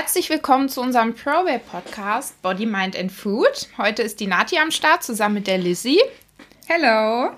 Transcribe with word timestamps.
Herzlich 0.00 0.30
willkommen 0.30 0.70
zu 0.70 0.80
unserem 0.80 1.14
Probay 1.14 1.58
Podcast 1.58 2.40
Body, 2.40 2.64
Mind 2.64 2.98
and 2.98 3.12
Food. 3.12 3.68
Heute 3.76 4.02
ist 4.02 4.18
die 4.18 4.26
Nati 4.26 4.56
am 4.56 4.70
Start 4.70 5.02
zusammen 5.02 5.34
mit 5.34 5.46
der 5.46 5.58
Lizzie. 5.58 6.00
Hello. 6.66 7.32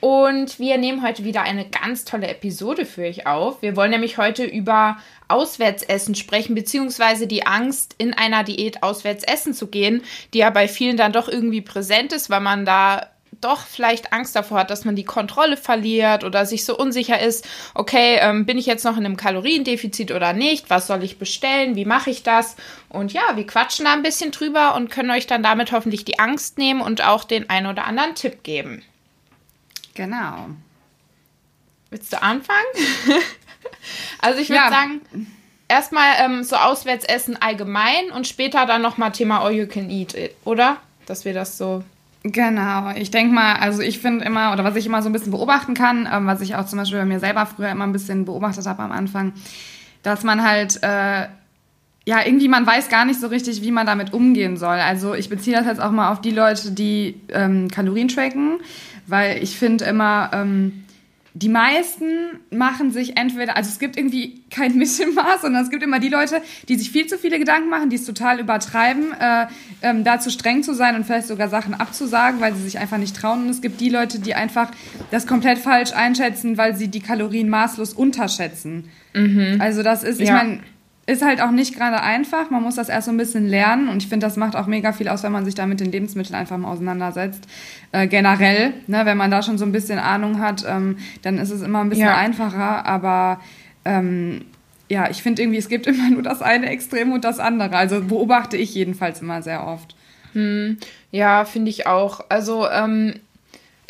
Und 0.00 0.58
wir 0.58 0.78
nehmen 0.78 1.02
heute 1.02 1.24
wieder 1.24 1.42
eine 1.42 1.68
ganz 1.68 2.06
tolle 2.06 2.28
Episode 2.28 2.86
für 2.86 3.02
euch 3.02 3.26
auf. 3.26 3.60
Wir 3.60 3.76
wollen 3.76 3.90
nämlich 3.90 4.16
heute 4.16 4.44
über 4.44 4.96
Auswärtsessen 5.28 6.14
sprechen, 6.14 6.54
beziehungsweise 6.54 7.26
die 7.26 7.46
Angst, 7.46 7.96
in 7.98 8.14
einer 8.14 8.44
Diät 8.44 8.82
auswärts 8.82 9.22
essen 9.22 9.52
zu 9.52 9.66
gehen, 9.66 10.02
die 10.32 10.38
ja 10.38 10.48
bei 10.48 10.68
vielen 10.68 10.96
dann 10.96 11.12
doch 11.12 11.28
irgendwie 11.28 11.60
präsent 11.60 12.14
ist, 12.14 12.30
weil 12.30 12.40
man 12.40 12.64
da 12.64 13.10
doch 13.40 13.66
vielleicht 13.66 14.12
Angst 14.12 14.36
davor 14.36 14.60
hat, 14.60 14.70
dass 14.70 14.84
man 14.84 14.96
die 14.96 15.04
Kontrolle 15.04 15.56
verliert 15.56 16.24
oder 16.24 16.46
sich 16.46 16.64
so 16.64 16.76
unsicher 16.76 17.20
ist, 17.20 17.46
okay, 17.74 18.18
ähm, 18.20 18.46
bin 18.46 18.58
ich 18.58 18.66
jetzt 18.66 18.84
noch 18.84 18.96
in 18.96 19.04
einem 19.04 19.16
Kaloriendefizit 19.16 20.12
oder 20.12 20.32
nicht? 20.32 20.70
Was 20.70 20.86
soll 20.86 21.02
ich 21.02 21.18
bestellen? 21.18 21.76
Wie 21.76 21.84
mache 21.84 22.10
ich 22.10 22.22
das? 22.22 22.56
Und 22.88 23.12
ja, 23.12 23.36
wir 23.36 23.46
quatschen 23.46 23.84
da 23.86 23.92
ein 23.92 24.02
bisschen 24.02 24.30
drüber 24.30 24.74
und 24.74 24.90
können 24.90 25.10
euch 25.10 25.26
dann 25.26 25.42
damit 25.42 25.72
hoffentlich 25.72 26.04
die 26.04 26.18
Angst 26.18 26.58
nehmen 26.58 26.80
und 26.80 27.02
auch 27.02 27.24
den 27.24 27.48
einen 27.48 27.66
oder 27.66 27.84
anderen 27.84 28.14
Tipp 28.14 28.42
geben. 28.42 28.82
Genau. 29.94 30.48
Willst 31.90 32.12
du 32.12 32.22
anfangen? 32.22 32.58
also 34.20 34.40
ich 34.40 34.48
würde 34.48 34.62
ja. 34.62 34.70
sagen, 34.70 35.00
erstmal 35.68 36.14
ähm, 36.18 36.42
so 36.44 36.56
Auswärtsessen 36.56 37.40
allgemein 37.40 38.10
und 38.12 38.26
später 38.26 38.66
dann 38.66 38.82
nochmal 38.82 39.12
Thema 39.12 39.40
All 39.40 39.52
You 39.52 39.66
Can 39.66 39.90
Eat, 39.90 40.14
oder? 40.44 40.78
Dass 41.06 41.24
wir 41.24 41.34
das 41.34 41.58
so 41.58 41.82
Genau, 42.22 42.90
ich 42.96 43.10
denke 43.10 43.34
mal, 43.34 43.54
also 43.54 43.80
ich 43.80 43.98
finde 43.98 44.26
immer, 44.26 44.52
oder 44.52 44.62
was 44.62 44.76
ich 44.76 44.84
immer 44.84 45.00
so 45.00 45.08
ein 45.08 45.12
bisschen 45.12 45.30
beobachten 45.30 45.72
kann, 45.72 46.06
ähm, 46.12 46.26
was 46.26 46.42
ich 46.42 46.54
auch 46.54 46.66
zum 46.66 46.78
Beispiel 46.78 46.98
bei 46.98 47.06
mir 47.06 47.18
selber 47.18 47.46
früher 47.46 47.70
immer 47.70 47.84
ein 47.84 47.92
bisschen 47.92 48.26
beobachtet 48.26 48.66
habe 48.66 48.82
am 48.82 48.92
Anfang, 48.92 49.32
dass 50.02 50.22
man 50.22 50.42
halt, 50.42 50.82
äh, 50.82 51.28
ja, 52.06 52.24
irgendwie 52.24 52.48
man 52.48 52.66
weiß 52.66 52.90
gar 52.90 53.06
nicht 53.06 53.20
so 53.20 53.28
richtig, 53.28 53.62
wie 53.62 53.70
man 53.70 53.86
damit 53.86 54.12
umgehen 54.12 54.58
soll. 54.58 54.78
Also 54.78 55.14
ich 55.14 55.30
beziehe 55.30 55.56
das 55.56 55.66
jetzt 55.66 55.80
auch 55.80 55.92
mal 55.92 56.12
auf 56.12 56.20
die 56.20 56.30
Leute, 56.30 56.72
die 56.72 57.20
ähm, 57.30 57.68
Kalorien 57.68 58.08
tracken, 58.08 58.60
weil 59.06 59.42
ich 59.42 59.58
finde 59.58 59.86
immer, 59.86 60.30
ähm, 60.34 60.84
die 61.34 61.48
meisten 61.48 62.40
machen 62.50 62.90
sich 62.90 63.16
entweder, 63.16 63.56
also 63.56 63.68
es 63.70 63.78
gibt 63.78 63.96
irgendwie 63.96 64.42
kein 64.50 64.74
Mittelmaß, 64.78 65.42
sondern 65.42 65.62
es 65.62 65.70
gibt 65.70 65.82
immer 65.82 66.00
die 66.00 66.08
Leute, 66.08 66.42
die 66.68 66.76
sich 66.76 66.90
viel 66.90 67.06
zu 67.06 67.18
viele 67.18 67.38
Gedanken 67.38 67.68
machen, 67.68 67.90
die 67.90 67.96
es 67.96 68.04
total 68.04 68.40
übertreiben, 68.40 69.12
äh, 69.18 69.46
ähm, 69.82 70.04
da 70.04 70.18
zu 70.18 70.30
streng 70.30 70.62
zu 70.62 70.74
sein 70.74 70.96
und 70.96 71.04
vielleicht 71.04 71.28
sogar 71.28 71.48
Sachen 71.48 71.74
abzusagen, 71.74 72.40
weil 72.40 72.54
sie 72.54 72.62
sich 72.62 72.78
einfach 72.78 72.98
nicht 72.98 73.16
trauen. 73.16 73.44
Und 73.44 73.48
es 73.50 73.60
gibt 73.60 73.80
die 73.80 73.90
Leute, 73.90 74.18
die 74.18 74.34
einfach 74.34 74.70
das 75.10 75.26
komplett 75.26 75.58
falsch 75.58 75.92
einschätzen, 75.92 76.58
weil 76.58 76.76
sie 76.76 76.88
die 76.88 77.00
Kalorien 77.00 77.48
maßlos 77.48 77.92
unterschätzen. 77.92 78.90
Mhm. 79.14 79.58
Also 79.60 79.82
das 79.82 80.02
ist, 80.02 80.20
ich 80.20 80.28
ja. 80.28 80.34
meine, 80.34 80.60
ist 81.10 81.22
halt 81.22 81.42
auch 81.42 81.50
nicht 81.50 81.74
gerade 81.74 82.00
einfach. 82.02 82.50
Man 82.50 82.62
muss 82.62 82.76
das 82.76 82.88
erst 82.88 83.06
so 83.06 83.12
ein 83.12 83.16
bisschen 83.16 83.46
lernen 83.46 83.88
und 83.88 84.02
ich 84.02 84.08
finde, 84.08 84.26
das 84.26 84.36
macht 84.36 84.54
auch 84.54 84.66
mega 84.66 84.92
viel 84.92 85.08
aus, 85.08 85.22
wenn 85.22 85.32
man 85.32 85.44
sich 85.44 85.54
da 85.54 85.66
mit 85.66 85.80
den 85.80 85.90
Lebensmitteln 85.90 86.36
einfach 86.36 86.56
mal 86.56 86.70
auseinandersetzt. 86.70 87.44
Äh, 87.92 88.06
generell, 88.06 88.74
ne, 88.86 89.04
wenn 89.04 89.16
man 89.16 89.30
da 89.30 89.42
schon 89.42 89.58
so 89.58 89.64
ein 89.64 89.72
bisschen 89.72 89.98
Ahnung 89.98 90.38
hat, 90.38 90.64
ähm, 90.68 90.98
dann 91.22 91.38
ist 91.38 91.50
es 91.50 91.62
immer 91.62 91.80
ein 91.80 91.88
bisschen 91.88 92.06
ja. 92.06 92.16
einfacher. 92.16 92.86
Aber 92.86 93.40
ähm, 93.84 94.44
ja, 94.88 95.10
ich 95.10 95.22
finde 95.22 95.42
irgendwie, 95.42 95.58
es 95.58 95.68
gibt 95.68 95.86
immer 95.88 96.10
nur 96.10 96.22
das 96.22 96.42
eine 96.42 96.68
Extrem 96.70 97.12
und 97.12 97.24
das 97.24 97.40
andere. 97.40 97.76
Also 97.76 98.02
beobachte 98.02 98.56
ich 98.56 98.74
jedenfalls 98.74 99.20
immer 99.20 99.42
sehr 99.42 99.66
oft. 99.66 99.96
Hm, 100.32 100.78
ja, 101.10 101.44
finde 101.44 101.70
ich 101.70 101.88
auch. 101.88 102.24
Also 102.28 102.68
ähm, 102.70 103.14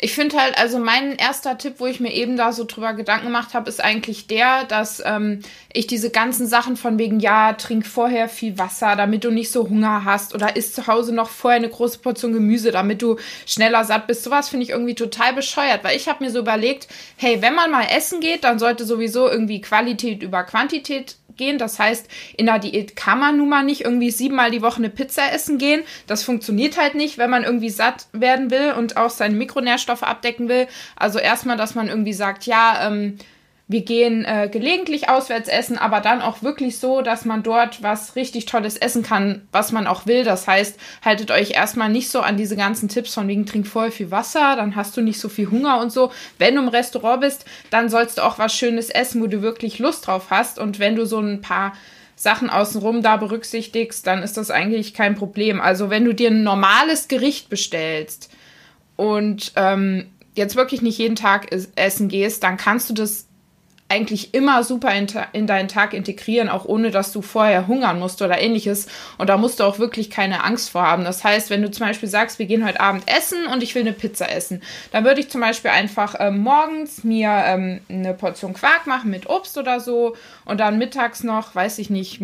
ich 0.03 0.13
finde 0.13 0.37
halt, 0.37 0.57
also 0.57 0.79
mein 0.79 1.15
erster 1.15 1.59
Tipp, 1.59 1.75
wo 1.77 1.85
ich 1.85 1.99
mir 1.99 2.11
eben 2.11 2.35
da 2.35 2.53
so 2.53 2.63
drüber 2.63 2.93
Gedanken 2.93 3.27
gemacht 3.27 3.53
habe, 3.53 3.69
ist 3.69 3.83
eigentlich 3.83 4.25
der, 4.25 4.63
dass 4.63 5.01
ähm, 5.05 5.41
ich 5.73 5.85
diese 5.85 6.09
ganzen 6.09 6.47
Sachen 6.47 6.75
von 6.75 6.97
wegen, 6.97 7.19
ja, 7.19 7.53
trink 7.53 7.85
vorher 7.85 8.27
viel 8.27 8.57
Wasser, 8.57 8.95
damit 8.95 9.23
du 9.23 9.29
nicht 9.29 9.51
so 9.51 9.69
Hunger 9.69 10.03
hast 10.03 10.33
oder 10.33 10.55
isst 10.55 10.73
zu 10.73 10.87
Hause 10.87 11.13
noch 11.13 11.29
vorher 11.29 11.59
eine 11.59 11.69
große 11.69 11.99
Portion 11.99 12.33
Gemüse, 12.33 12.71
damit 12.71 13.03
du 13.03 13.17
schneller 13.45 13.85
satt 13.85 14.07
bist. 14.07 14.23
Sowas 14.23 14.49
finde 14.49 14.63
ich 14.63 14.71
irgendwie 14.71 14.95
total 14.95 15.33
bescheuert, 15.33 15.83
weil 15.83 15.95
ich 15.95 16.09
habe 16.09 16.23
mir 16.23 16.31
so 16.31 16.39
überlegt, 16.39 16.87
hey, 17.17 17.43
wenn 17.43 17.53
man 17.53 17.69
mal 17.69 17.85
essen 17.95 18.21
geht, 18.21 18.43
dann 18.43 18.57
sollte 18.57 18.85
sowieso 18.85 19.29
irgendwie 19.29 19.61
Qualität 19.61 20.23
über 20.23 20.43
Quantität 20.43 21.17
gehen. 21.41 21.57
Das 21.57 21.79
heißt, 21.79 22.07
in 22.37 22.45
der 22.45 22.59
Diät 22.59 22.95
kann 22.95 23.19
man 23.19 23.37
nun 23.37 23.49
mal 23.49 23.63
nicht 23.63 23.81
irgendwie 23.81 24.11
siebenmal 24.11 24.51
die 24.51 24.61
Woche 24.61 24.77
eine 24.77 24.89
Pizza 24.89 25.33
essen 25.33 25.57
gehen. 25.57 25.81
Das 26.07 26.23
funktioniert 26.23 26.79
halt 26.79 26.95
nicht, 26.95 27.17
wenn 27.17 27.29
man 27.29 27.43
irgendwie 27.43 27.69
satt 27.69 28.05
werden 28.13 28.51
will 28.51 28.73
und 28.77 28.95
auch 28.95 29.09
seine 29.09 29.35
Mikronährstoffe 29.35 30.03
abdecken 30.03 30.47
will. 30.47 30.67
Also 30.95 31.19
erstmal, 31.19 31.57
dass 31.57 31.75
man 31.75 31.89
irgendwie 31.89 32.13
sagt, 32.13 32.45
ja, 32.45 32.87
ähm, 32.87 33.17
wir 33.71 33.81
gehen 33.81 34.25
äh, 34.25 34.49
gelegentlich 34.51 35.07
auswärts 35.07 35.47
essen, 35.47 35.77
aber 35.77 36.01
dann 36.01 36.21
auch 36.21 36.43
wirklich 36.43 36.77
so, 36.77 37.01
dass 37.01 37.23
man 37.23 37.41
dort 37.41 37.81
was 37.81 38.15
richtig 38.15 38.45
Tolles 38.45 38.75
essen 38.75 39.01
kann, 39.01 39.47
was 39.51 39.71
man 39.71 39.87
auch 39.87 40.05
will. 40.05 40.23
Das 40.23 40.47
heißt, 40.47 40.77
haltet 41.03 41.31
euch 41.31 41.51
erstmal 41.51 41.89
nicht 41.89 42.09
so 42.09 42.19
an 42.19 42.35
diese 42.35 42.57
ganzen 42.57 42.89
Tipps 42.89 43.13
von 43.13 43.27
wegen 43.27 43.45
trink 43.45 43.67
voll 43.67 43.91
viel 43.91 44.11
Wasser, 44.11 44.55
dann 44.57 44.75
hast 44.75 44.97
du 44.97 45.01
nicht 45.01 45.19
so 45.19 45.29
viel 45.29 45.49
Hunger 45.49 45.79
und 45.79 45.91
so. 45.91 46.11
Wenn 46.37 46.55
du 46.55 46.61
im 46.61 46.67
Restaurant 46.67 47.21
bist, 47.21 47.45
dann 47.69 47.89
sollst 47.89 48.17
du 48.17 48.23
auch 48.23 48.37
was 48.37 48.53
Schönes 48.53 48.89
essen, 48.89 49.21
wo 49.21 49.27
du 49.27 49.41
wirklich 49.41 49.79
Lust 49.79 50.07
drauf 50.07 50.27
hast. 50.29 50.59
Und 50.59 50.79
wenn 50.79 50.95
du 50.95 51.05
so 51.05 51.19
ein 51.19 51.41
paar 51.41 51.73
Sachen 52.15 52.49
außenrum 52.49 53.01
da 53.01 53.17
berücksichtigst, 53.17 54.05
dann 54.05 54.21
ist 54.21 54.37
das 54.37 54.51
eigentlich 54.51 54.93
kein 54.93 55.15
Problem. 55.15 55.61
Also 55.61 55.89
wenn 55.89 56.05
du 56.05 56.13
dir 56.13 56.29
ein 56.29 56.43
normales 56.43 57.07
Gericht 57.07 57.49
bestellst 57.49 58.29
und 58.97 59.53
ähm, 59.55 60.11
jetzt 60.35 60.55
wirklich 60.55 60.81
nicht 60.81 60.97
jeden 60.97 61.15
Tag 61.15 61.47
essen 61.75 62.09
gehst, 62.09 62.43
dann 62.43 62.57
kannst 62.57 62.89
du 62.89 62.93
das 62.93 63.27
eigentlich 63.91 64.33
immer 64.33 64.63
super 64.63 64.93
in, 64.95 65.07
in, 65.33 65.47
deinen 65.47 65.67
Tag 65.67 65.93
integrieren, 65.93 66.47
auch 66.47 66.63
ohne 66.63 66.91
dass 66.91 67.11
du 67.11 67.21
vorher 67.21 67.67
hungern 67.67 67.99
musst 67.99 68.21
oder 68.21 68.39
ähnliches. 68.39 68.87
Und 69.17 69.29
da 69.29 69.37
musst 69.37 69.59
du 69.59 69.65
auch 69.65 69.79
wirklich 69.79 70.09
keine 70.09 70.45
Angst 70.45 70.69
vor 70.69 70.83
haben. 70.83 71.03
Das 71.03 71.23
heißt, 71.23 71.49
wenn 71.49 71.61
du 71.61 71.69
zum 71.69 71.85
Beispiel 71.85 72.07
sagst, 72.07 72.39
wir 72.39 72.45
gehen 72.45 72.65
heute 72.65 72.79
Abend 72.79 73.03
essen 73.05 73.45
und 73.47 73.61
ich 73.61 73.75
will 73.75 73.81
eine 73.81 73.91
Pizza 73.91 74.31
essen, 74.31 74.63
dann 74.93 75.03
würde 75.03 75.19
ich 75.19 75.29
zum 75.29 75.41
Beispiel 75.41 75.71
einfach 75.71 76.15
ähm, 76.19 76.39
morgens 76.39 77.03
mir 77.03 77.29
ähm, 77.29 77.81
eine 77.89 78.13
Portion 78.13 78.53
Quark 78.53 78.87
machen 78.87 79.11
mit 79.11 79.29
Obst 79.29 79.57
oder 79.57 79.81
so 79.81 80.15
und 80.45 80.59
dann 80.59 80.77
mittags 80.77 81.23
noch, 81.23 81.53
weiß 81.53 81.77
ich 81.79 81.89
nicht, 81.89 82.21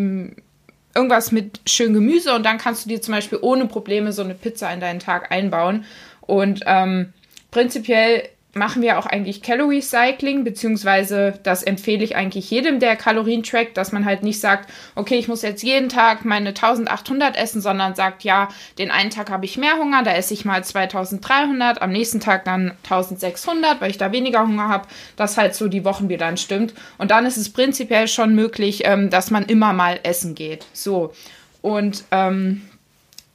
irgendwas 0.95 1.31
mit 1.33 1.59
schön 1.67 1.93
Gemüse 1.93 2.33
und 2.33 2.45
dann 2.45 2.57
kannst 2.57 2.85
du 2.85 2.89
dir 2.89 3.01
zum 3.01 3.13
Beispiel 3.13 3.39
ohne 3.41 3.65
Probleme 3.65 4.13
so 4.13 4.23
eine 4.23 4.35
Pizza 4.35 4.73
in 4.73 4.79
deinen 4.79 4.99
Tag 4.99 5.31
einbauen. 5.31 5.85
Und 6.21 6.61
ähm, 6.65 7.13
prinzipiell 7.51 8.29
machen 8.57 8.81
wir 8.81 8.99
auch 8.99 9.05
eigentlich 9.05 9.41
Calorie 9.41 9.81
Cycling, 9.81 10.43
beziehungsweise 10.43 11.39
das 11.43 11.63
empfehle 11.63 12.03
ich 12.03 12.15
eigentlich 12.15 12.51
jedem, 12.51 12.79
der 12.79 12.95
Kalorien 12.95 13.43
trackt, 13.43 13.77
dass 13.77 13.91
man 13.91 14.05
halt 14.05 14.21
nicht 14.21 14.39
sagt, 14.39 14.69
okay, 14.95 15.17
ich 15.17 15.27
muss 15.27 15.41
jetzt 15.41 15.63
jeden 15.63 15.89
Tag 15.89 16.25
meine 16.25 16.49
1800 16.49 17.35
essen, 17.35 17.61
sondern 17.61 17.95
sagt, 17.95 18.23
ja, 18.23 18.49
den 18.77 18.91
einen 18.91 19.09
Tag 19.09 19.31
habe 19.31 19.45
ich 19.45 19.57
mehr 19.57 19.77
Hunger, 19.77 20.03
da 20.03 20.13
esse 20.13 20.33
ich 20.33 20.45
mal 20.45 20.63
2300, 20.63 21.81
am 21.81 21.91
nächsten 21.91 22.19
Tag 22.19 22.45
dann 22.45 22.73
1600, 22.83 23.81
weil 23.81 23.89
ich 23.89 23.97
da 23.97 24.11
weniger 24.11 24.41
Hunger 24.41 24.67
habe, 24.67 24.87
dass 25.15 25.37
halt 25.37 25.55
so 25.55 25.67
die 25.67 25.83
Wochen 25.83 26.09
wieder 26.09 26.27
dann 26.27 26.37
stimmt. 26.37 26.73
Und 26.97 27.11
dann 27.11 27.25
ist 27.25 27.37
es 27.37 27.49
prinzipiell 27.49 28.07
schon 28.07 28.35
möglich, 28.35 28.81
ähm, 28.85 29.09
dass 29.09 29.31
man 29.31 29.45
immer 29.45 29.73
mal 29.73 29.99
essen 30.03 30.35
geht. 30.35 30.65
So. 30.73 31.13
Und 31.61 32.03
ähm, 32.11 32.61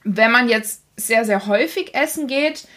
wenn 0.03 0.31
man 0.31 0.47
jetzt 0.47 0.81
sehr, 0.95 1.25
sehr 1.25 1.47
häufig 1.47 1.95
essen 1.95 2.27
geht, 2.27 2.67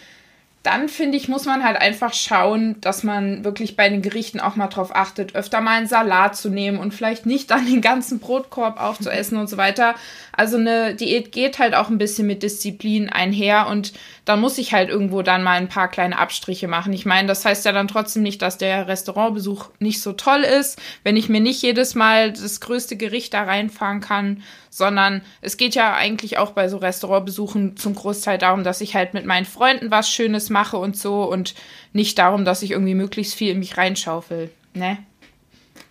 dann 0.67 0.89
finde 0.89 1.17
ich, 1.17 1.29
muss 1.29 1.45
man 1.45 1.63
halt 1.63 1.81
einfach 1.81 2.13
schauen, 2.13 2.81
dass 2.81 3.05
man 3.05 3.45
wirklich 3.45 3.77
bei 3.77 3.89
den 3.89 4.03
Gerichten 4.03 4.41
auch 4.41 4.57
mal 4.57 4.67
drauf 4.67 4.95
achtet, 4.95 5.37
öfter 5.37 5.61
mal 5.61 5.79
einen 5.79 5.87
Salat 5.87 6.37
zu 6.37 6.51
nehmen 6.51 6.79
und 6.79 6.93
vielleicht 6.93 7.25
nicht 7.25 7.53
dann 7.53 7.67
den 7.67 7.81
ganzen 7.81 8.19
Brotkorb 8.19 8.81
aufzuessen 8.81 9.39
und 9.39 9.49
so 9.49 9.57
weiter. 9.57 9.95
Also 10.33 10.57
eine 10.57 10.95
Diät 10.95 11.31
geht 11.31 11.61
halt 11.61 11.75
auch 11.75 11.89
ein 11.89 11.99
bisschen 11.99 12.27
mit 12.27 12.43
Disziplin 12.43 13.09
einher 13.09 13.69
und 13.69 13.93
dann 14.25 14.41
muss 14.41 14.59
ich 14.59 14.75
halt 14.75 14.91
irgendwo 14.91 15.23
dann 15.23 15.45
mal 15.45 15.57
ein 15.57 15.69
paar 15.69 15.89
kleine 15.89 16.19
Abstriche 16.19 16.67
machen. 16.67 16.93
Ich 16.93 17.07
meine, 17.07 17.29
das 17.29 17.45
heißt 17.45 17.65
ja 17.65 17.71
dann 17.71 17.89
trotzdem 17.89 18.25
nicht, 18.25 18.43
dass 18.43 18.59
der 18.59 18.89
Restaurantbesuch 18.89 19.69
nicht 19.79 20.03
so 20.03 20.13
toll 20.15 20.43
ist, 20.43 20.81
wenn 21.05 21.17
ich 21.17 21.29
mir 21.29 21.41
nicht 21.41 21.63
jedes 21.63 21.95
Mal 21.95 22.33
das 22.33 22.61
größte 22.61 22.97
Gericht 22.97 23.35
da 23.35 23.45
reinfahren 23.45 24.01
kann, 24.01 24.43
sondern 24.69 25.23
es 25.41 25.57
geht 25.57 25.75
ja 25.75 25.95
eigentlich 25.95 26.37
auch 26.37 26.51
bei 26.51 26.69
so 26.69 26.77
Restaurantbesuchen 26.77 27.77
zum 27.77 27.95
Großteil 27.95 28.37
darum, 28.37 28.65
dass 28.65 28.83
ich 28.83 28.95
halt 28.95 29.15
mit 29.15 29.25
meinen 29.25 29.47
Freunden 29.47 29.91
was 29.91 30.11
Schönes 30.11 30.51
mache 30.51 30.56
und 30.79 30.97
so 30.97 31.25
und 31.25 31.55
nicht 31.93 32.19
darum, 32.19 32.45
dass 32.45 32.63
ich 32.63 32.73
irgendwie 32.73 32.95
möglichst 32.95 33.35
viel 33.35 33.51
in 33.51 33.59
mich 33.59 33.77
reinschaufel, 33.77 34.51
ne? 34.75 34.99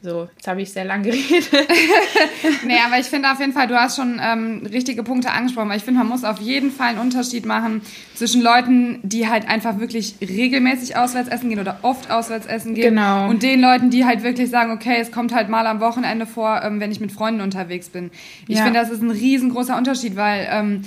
So, 0.06 0.30
jetzt 0.36 0.48
habe 0.48 0.62
ich 0.62 0.72
sehr 0.72 0.86
lang 0.86 1.02
geredet. 1.04 1.50
nee, 2.66 2.78
aber 2.86 3.00
ich 3.00 3.08
finde 3.08 3.32
auf 3.32 3.40
jeden 3.40 3.54
Fall, 3.54 3.68
du 3.68 3.76
hast 3.76 3.96
schon 3.96 4.22
ähm, 4.24 4.62
richtige 4.72 5.02
Punkte 5.02 5.32
angesprochen, 5.32 5.70
weil 5.70 5.78
ich 5.78 5.84
finde, 5.84 6.00
man 6.00 6.10
muss 6.10 6.24
auf 6.24 6.40
jeden 6.40 6.72
Fall 6.72 6.90
einen 6.90 7.00
Unterschied 7.00 7.46
machen 7.46 7.82
zwischen 8.14 8.42
Leuten, 8.42 9.00
die 9.02 9.28
halt 9.28 9.50
einfach 9.50 9.80
wirklich 9.80 10.16
regelmäßig 10.22 10.96
auswärts 10.96 11.28
essen 11.28 11.50
gehen 11.50 11.60
oder 11.60 11.80
oft 11.82 12.12
auswärts 12.12 12.46
essen 12.46 12.76
gehen. 12.76 12.96
Genau. 12.96 13.28
Und 13.30 13.42
den 13.42 13.60
Leuten, 13.60 13.90
die 13.90 14.06
halt 14.06 14.22
wirklich 14.22 14.52
sagen, 14.52 14.72
okay, 14.72 14.98
es 15.00 15.12
kommt 15.12 15.34
halt 15.34 15.50
mal 15.50 15.66
am 15.66 15.80
Wochenende 15.80 16.28
vor, 16.28 16.62
ähm, 16.64 16.80
wenn 16.80 16.92
ich 16.92 17.00
mit 17.00 17.12
Freunden 17.12 17.42
unterwegs 17.42 17.90
bin. 17.90 18.12
Ich 18.48 18.58
ja. 18.58 18.64
finde, 18.64 18.80
das 18.80 18.92
ist 18.92 19.02
ein 19.02 19.12
riesengroßer 19.12 19.76
Unterschied, 19.76 20.16
weil 20.16 20.48
ähm, 20.52 20.82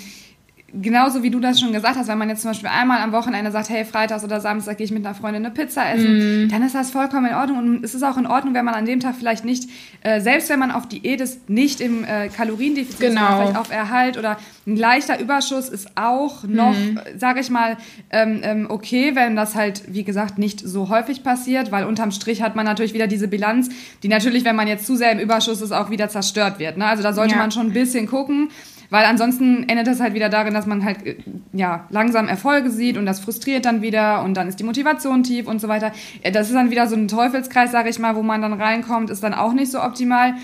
genauso 0.72 1.22
wie 1.22 1.30
du 1.30 1.40
das 1.40 1.60
schon 1.60 1.72
gesagt 1.72 1.96
hast, 1.96 2.08
wenn 2.08 2.18
man 2.18 2.28
jetzt 2.28 2.42
zum 2.42 2.50
Beispiel 2.50 2.68
einmal 2.68 3.00
am 3.00 3.12
Wochenende 3.12 3.50
sagt, 3.50 3.70
hey, 3.70 3.86
Freitags 3.86 4.22
oder 4.22 4.40
Samstag 4.40 4.76
gehe 4.76 4.84
ich 4.84 4.90
mit 4.90 5.04
einer 5.04 5.14
Freundin 5.14 5.44
eine 5.44 5.54
Pizza 5.54 5.90
essen, 5.90 6.44
mm. 6.44 6.48
dann 6.50 6.62
ist 6.62 6.74
das 6.74 6.90
vollkommen 6.90 7.26
in 7.26 7.34
Ordnung. 7.34 7.58
Und 7.58 7.84
es 7.84 7.94
ist 7.94 8.02
auch 8.02 8.18
in 8.18 8.26
Ordnung, 8.26 8.52
wenn 8.52 8.66
man 8.66 8.74
an 8.74 8.84
dem 8.84 9.00
Tag 9.00 9.14
vielleicht 9.18 9.46
nicht, 9.46 9.68
äh, 10.02 10.20
selbst 10.20 10.50
wenn 10.50 10.58
man 10.58 10.70
auf 10.70 10.86
Diät 10.86 11.22
ist, 11.22 11.48
nicht 11.48 11.80
im 11.80 12.04
äh, 12.04 12.28
Kaloriendefizit 12.28 13.00
genau. 13.00 13.20
ist, 13.20 13.36
vielleicht 13.36 13.56
auf 13.56 13.70
Erhalt 13.70 14.18
oder 14.18 14.36
ein 14.66 14.76
leichter 14.76 15.18
Überschuss 15.18 15.70
ist 15.70 15.88
auch 15.96 16.44
noch, 16.44 16.74
mm. 16.74 16.98
sage 17.16 17.40
ich 17.40 17.48
mal, 17.48 17.78
ähm, 18.10 18.40
ähm, 18.42 18.66
okay, 18.68 19.12
wenn 19.14 19.36
das 19.36 19.54
halt, 19.54 19.82
wie 19.88 20.04
gesagt, 20.04 20.36
nicht 20.38 20.60
so 20.60 20.90
häufig 20.90 21.22
passiert, 21.22 21.72
weil 21.72 21.84
unterm 21.84 22.10
Strich 22.10 22.42
hat 22.42 22.56
man 22.56 22.66
natürlich 22.66 22.92
wieder 22.92 23.06
diese 23.06 23.28
Bilanz, 23.28 23.70
die 24.02 24.08
natürlich, 24.08 24.44
wenn 24.44 24.56
man 24.56 24.68
jetzt 24.68 24.84
zu 24.84 24.96
sehr 24.96 25.12
im 25.12 25.18
Überschuss 25.18 25.62
ist, 25.62 25.72
auch 25.72 25.88
wieder 25.88 26.10
zerstört 26.10 26.58
wird. 26.58 26.76
Ne? 26.76 26.84
Also 26.84 27.02
da 27.02 27.14
sollte 27.14 27.34
ja. 27.34 27.40
man 27.40 27.50
schon 27.52 27.68
ein 27.68 27.72
bisschen 27.72 28.06
gucken. 28.06 28.50
Weil 28.90 29.04
ansonsten 29.04 29.68
endet 29.68 29.86
das 29.86 30.00
halt 30.00 30.14
wieder 30.14 30.28
darin, 30.28 30.54
dass 30.54 30.66
man 30.66 30.84
halt 30.84 31.04
äh, 31.06 31.16
ja, 31.52 31.86
langsam 31.90 32.28
Erfolge 32.28 32.70
sieht 32.70 32.96
und 32.96 33.06
das 33.06 33.20
frustriert 33.20 33.64
dann 33.64 33.82
wieder 33.82 34.22
und 34.22 34.34
dann 34.34 34.48
ist 34.48 34.60
die 34.60 34.64
Motivation 34.64 35.22
tief 35.22 35.46
und 35.46 35.60
so 35.60 35.68
weiter. 35.68 35.92
Äh, 36.22 36.32
das 36.32 36.48
ist 36.48 36.54
dann 36.54 36.70
wieder 36.70 36.86
so 36.86 36.96
ein 36.96 37.08
Teufelskreis, 37.08 37.70
sage 37.70 37.90
ich 37.90 37.98
mal, 37.98 38.16
wo 38.16 38.22
man 38.22 38.42
dann 38.42 38.54
reinkommt, 38.54 39.10
ist 39.10 39.22
dann 39.22 39.34
auch 39.34 39.52
nicht 39.52 39.70
so 39.70 39.82
optimal. 39.82 40.34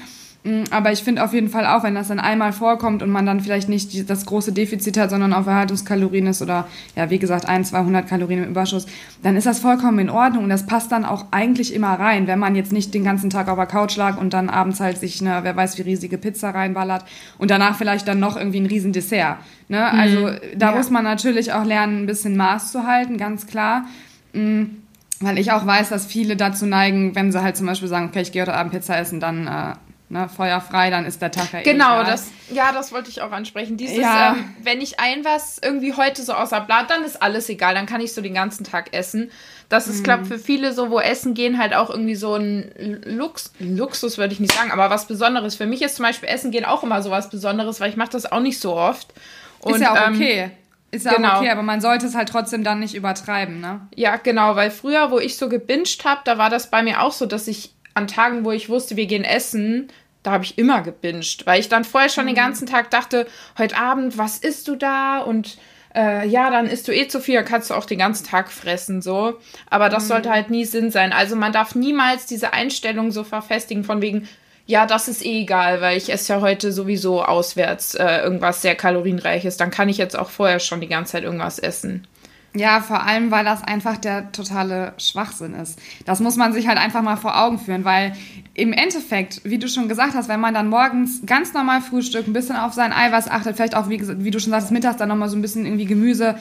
Mm, 0.45 0.65
aber 0.71 0.93
ich 0.93 1.03
finde 1.03 1.25
auf 1.25 1.33
jeden 1.33 1.49
Fall 1.49 1.67
auch, 1.67 1.85
wenn 1.85 1.95
das 1.95 2.09
dann 2.09 2.21
einmal 2.21 2.53
vorkommt 2.53 3.03
und 3.03 3.11
man 3.11 3.25
dann 3.25 3.41
vielleicht 3.41 3.71
nicht 3.71 4.09
das 4.11 4.27
große 4.27 4.53
Defizit 4.53 4.99
hat, 4.99 5.09
sondern 5.09 5.33
auf 5.33 5.47
Erhaltungskalorien 5.47 6.27
ist 6.27 6.43
oder, 6.43 6.69
ja, 6.95 7.09
wie 7.09 7.19
gesagt, 7.19 7.47
ein, 7.47 7.65
200 7.65 8.07
Kalorien 8.07 8.45
im 8.45 8.51
Überschuss, 8.51 8.87
dann 9.23 9.37
ist 9.37 9.47
das 9.47 9.61
vollkommen 9.61 9.99
in 9.99 10.11
Ordnung 10.11 10.45
und 10.45 10.51
das 10.51 10.67
passt 10.67 10.93
dann 10.93 11.07
auch 11.07 11.27
eigentlich 11.31 11.73
immer 11.73 11.99
rein, 11.99 12.27
wenn 12.27 12.39
man 12.39 12.55
jetzt 12.57 12.73
nicht 12.73 12.93
den 12.93 13.05
ganzen 13.05 13.31
Tag 13.31 13.49
auf 13.49 13.57
der 13.57 13.67
Couch 13.67 13.97
lag 13.97 14.19
und 14.19 14.35
dann 14.35 14.51
abends 14.51 14.81
halt 14.81 14.99
sich 14.99 15.23
eine, 15.23 15.45
wer 15.45 15.57
weiß 15.57 15.79
wie 15.79 15.83
riesige 15.83 16.19
Pizza 16.19 16.51
reinballert 16.51 17.05
und 17.39 17.51
danach 17.51 17.77
vielleicht 17.77 18.07
dann 18.07 18.21
noch 18.21 18.37
irgendwie 18.37 18.61
ein 18.61 18.67
riesen 18.67 18.93
Dessert. 18.93 19.39
Ne? 19.69 19.79
Mhm. 19.79 19.99
Also 19.99 20.31
da 20.57 20.71
ja. 20.71 20.77
muss 20.77 20.91
man 20.91 21.05
natürlich 21.05 21.55
auch 21.55 21.65
lernen, 21.65 22.03
ein 22.03 22.07
bisschen 22.07 22.37
Maß 22.37 22.71
zu 22.71 22.87
halten, 22.87 23.17
ganz 23.17 23.47
klar. 23.47 23.87
Mhm 24.35 24.83
weil 25.21 25.39
ich 25.39 25.53
auch 25.53 25.65
weiß, 25.65 25.89
dass 25.91 26.07
viele 26.07 26.37
dazu 26.37 26.67
neigen, 26.67 27.15
wenn 27.15 27.33
sie 27.33 27.41
halt 27.41 27.57
zum 27.57 27.67
Beispiel 27.67 27.89
sagen, 27.89 28.07
okay, 28.07 28.21
ich 28.21 28.33
gehe 28.33 28.43
heute 28.43 28.55
Abend 28.55 28.73
Pizza 28.73 28.99
essen, 28.99 29.21
dann 29.21 29.47
äh, 29.47 29.75
ne, 30.09 30.29
feuerfrei, 30.29 30.91
dann 30.91 31.07
ist 31.07 31.23
der 31.23 31.31
Tag 31.31 31.53
ja 31.53 31.63
Genau, 31.63 32.01
egal. 32.01 32.05
das, 32.05 32.31
ja, 32.51 32.73
das 32.73 32.93
wollte 32.93 33.11
ich 33.11 33.23
auch 33.23 33.33
ansprechen. 33.33 33.77
Dieses, 33.77 33.99
ja. 33.99 34.35
ähm, 34.35 34.55
wenn 34.63 34.81
ich 34.81 35.01
ein 35.01 35.25
was 35.25 35.59
irgendwie 35.63 35.95
heute 35.95 36.23
so 36.23 36.35
außer 36.35 36.61
Blatt, 36.61 36.91
dann 36.91 37.05
ist 37.05 37.23
alles 37.23 37.49
egal, 37.49 37.75
dann 37.75 37.87
kann 37.87 38.01
ich 38.01 38.13
so 38.13 38.21
den 38.21 38.35
ganzen 38.35 38.65
Tag 38.65 38.95
essen. 38.95 39.31
Das 39.69 39.89
ist, 39.89 40.01
mhm. 40.01 40.05
glaube 40.05 40.25
für 40.27 40.39
viele 40.39 40.73
so, 40.73 40.91
wo 40.91 41.01
Essen 41.01 41.35
gehen 41.35 41.59
halt 41.59 41.75
auch 41.75 41.91
irgendwie 41.91 42.15
so 42.15 42.35
ein 42.35 43.03
Lux, 43.07 43.53
Luxus, 43.59 44.19
würde 44.19 44.35
ich 44.35 44.41
nicht 44.41 44.53
sagen, 44.53 44.71
aber 44.71 44.91
was 44.91 45.07
Besonderes. 45.07 45.57
Für 45.57 45.67
mich 45.67 45.83
ist 45.83 45.97
zum 45.97 46.05
Beispiel 46.05 46.29
Essen 46.29 46.51
gehen 46.51 46.65
auch 46.65 46.83
immer 46.83 47.03
so 47.03 47.11
was 47.11 47.31
Besonderes, 47.31 47.81
weil 47.81 47.91
ich 47.91 47.97
mache 47.97 48.11
das 48.11 48.31
auch 48.31 48.41
nicht 48.41 48.61
so 48.61 48.75
oft. 48.75 49.13
Und, 49.61 49.77
ist 49.77 49.81
ja 49.81 49.93
auch 49.93 50.09
ähm, 50.09 50.15
okay. 50.15 50.51
Ist 50.91 51.07
ja 51.07 51.15
genau. 51.15 51.39
okay, 51.39 51.51
aber 51.51 51.63
man 51.63 51.81
sollte 51.81 52.07
es 52.07 52.15
halt 52.15 52.29
trotzdem 52.29 52.63
dann 52.63 52.79
nicht 52.79 52.95
übertreiben, 52.95 53.61
ne? 53.61 53.81
Ja, 53.97 54.17
genau, 54.17 54.55
weil 54.55 54.71
früher, 54.71 55.11
wo 55.11 55.19
ich 55.19 55.37
so 55.37 55.49
gebinged 55.49 56.05
habe, 56.05 56.21
da 56.25 56.39
war 56.39 56.51
das 56.51 56.71
bei 56.71 56.85
mir 56.85 57.03
auch 57.03 57.11
so, 57.11 57.27
dass 57.27 57.49
ich 57.49 57.74
an 57.95 58.07
Tagen, 58.07 58.45
wo 58.45 58.51
ich 58.51 58.69
wusste, 58.69 58.97
wir 58.97 59.07
gehen 59.07 59.25
essen, 59.25 59.89
da 60.23 60.33
habe 60.33 60.45
ich 60.45 60.59
immer 60.59 60.83
gebinged, 60.83 61.47
weil 61.47 61.61
ich 61.61 61.69
dann 61.69 61.85
vorher 61.85 62.09
schon 62.09 62.25
mhm. 62.25 62.29
den 62.29 62.37
ganzen 62.37 62.67
Tag 62.67 62.91
dachte, 62.91 63.27
heute 63.59 63.77
Abend, 63.77 64.19
was 64.19 64.39
isst 64.39 64.67
du 64.69 64.75
da? 64.75 65.21
Und 65.21 65.59
äh, 65.95 66.27
ja, 66.27 66.51
dann 66.51 66.67
isst 66.67 66.89
du 66.89 66.93
eh 66.93 67.07
zu 67.07 67.21
viel, 67.21 67.37
dann 67.37 67.45
kannst 67.45 67.71
du 67.71 67.75
auch 67.75 67.85
den 67.85 67.99
ganzen 67.99 68.27
Tag 68.27 68.51
fressen, 68.51 69.03
so. 69.03 69.39
Aber 69.71 69.89
das 69.89 70.05
mhm. 70.05 70.09
sollte 70.09 70.31
halt 70.31 70.51
nie 70.51 70.65
Sinn 70.65 70.91
sein. 70.91 71.13
Also 71.13 71.37
man 71.37 71.53
darf 71.53 71.75
niemals 71.75 72.27
diese 72.27 72.53
Einstellung 72.53 73.13
so 73.13 73.23
verfestigen 73.23 73.85
von 73.85 74.03
wegen, 74.03 74.29
ja, 74.67 74.87
das 74.87 75.09
ist 75.09 75.25
eh 75.25 75.43
egal, 75.43 75.83
weil 75.83 75.99
ich 75.99 76.11
esse 76.11 76.33
ja 76.33 76.41
heute 76.41 76.73
sowieso 76.73 77.23
auswärts 77.23 77.95
äh, 77.95 78.23
irgendwas 78.23 78.63
sehr 78.63 78.75
kalorienreiches. 78.75 79.59
Dann 79.59 79.71
kann 79.71 79.91
ich 79.91 79.99
jetzt 79.99 80.19
auch 80.19 80.31
vorher 80.31 80.59
schon 80.59 80.81
die 80.81 80.89
ganze 80.89 81.13
Zeit 81.13 81.25
irgendwas 81.25 81.59
essen. 81.59 82.07
Ja, 82.57 82.81
vor 82.81 83.03
allem, 83.03 83.33
weil 83.33 83.45
das 83.45 83.65
einfach 83.65 83.97
der 83.97 84.31
totale 84.31 84.95
Schwachsinn 84.99 85.55
ist. 85.55 85.77
Das 86.05 86.21
muss 86.21 86.37
man 86.37 86.53
sich 86.53 86.69
halt 86.69 86.79
einfach 86.79 87.03
mal 87.03 87.17
vor 87.17 87.37
Augen 87.37 87.59
führen, 87.59 87.85
weil 87.85 88.13
im 88.55 88.73
Endeffekt, 88.73 89.41
wie 89.43 89.59
du 89.59 89.69
schon 89.69 89.89
gesagt 89.89 90.15
hast, 90.15 90.29
wenn 90.29 90.39
man 90.39 90.55
dann 90.55 90.69
morgens 90.69 91.23
ganz 91.27 91.53
normal 91.53 91.81
frühstückt, 91.81 92.29
ein 92.29 92.33
bisschen 92.33 92.55
auf 92.55 92.73
sein 92.73 92.93
Eiweiß 92.93 93.29
achtet, 93.29 93.57
vielleicht 93.57 93.75
auch, 93.75 93.89
wie, 93.89 94.01
wie 94.25 94.31
du 94.31 94.39
schon 94.39 94.53
sagst, 94.53 94.71
mittags 94.71 94.99
dann 94.99 95.09
nochmal 95.09 95.29
so 95.29 95.37
ein 95.37 95.43
bisschen 95.43 95.67
irgendwie 95.67 95.87
Gemüse, 95.87 96.37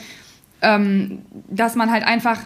ähm, 0.62 1.24
dass 1.50 1.74
man 1.74 1.90
halt 1.90 2.04
einfach 2.04 2.38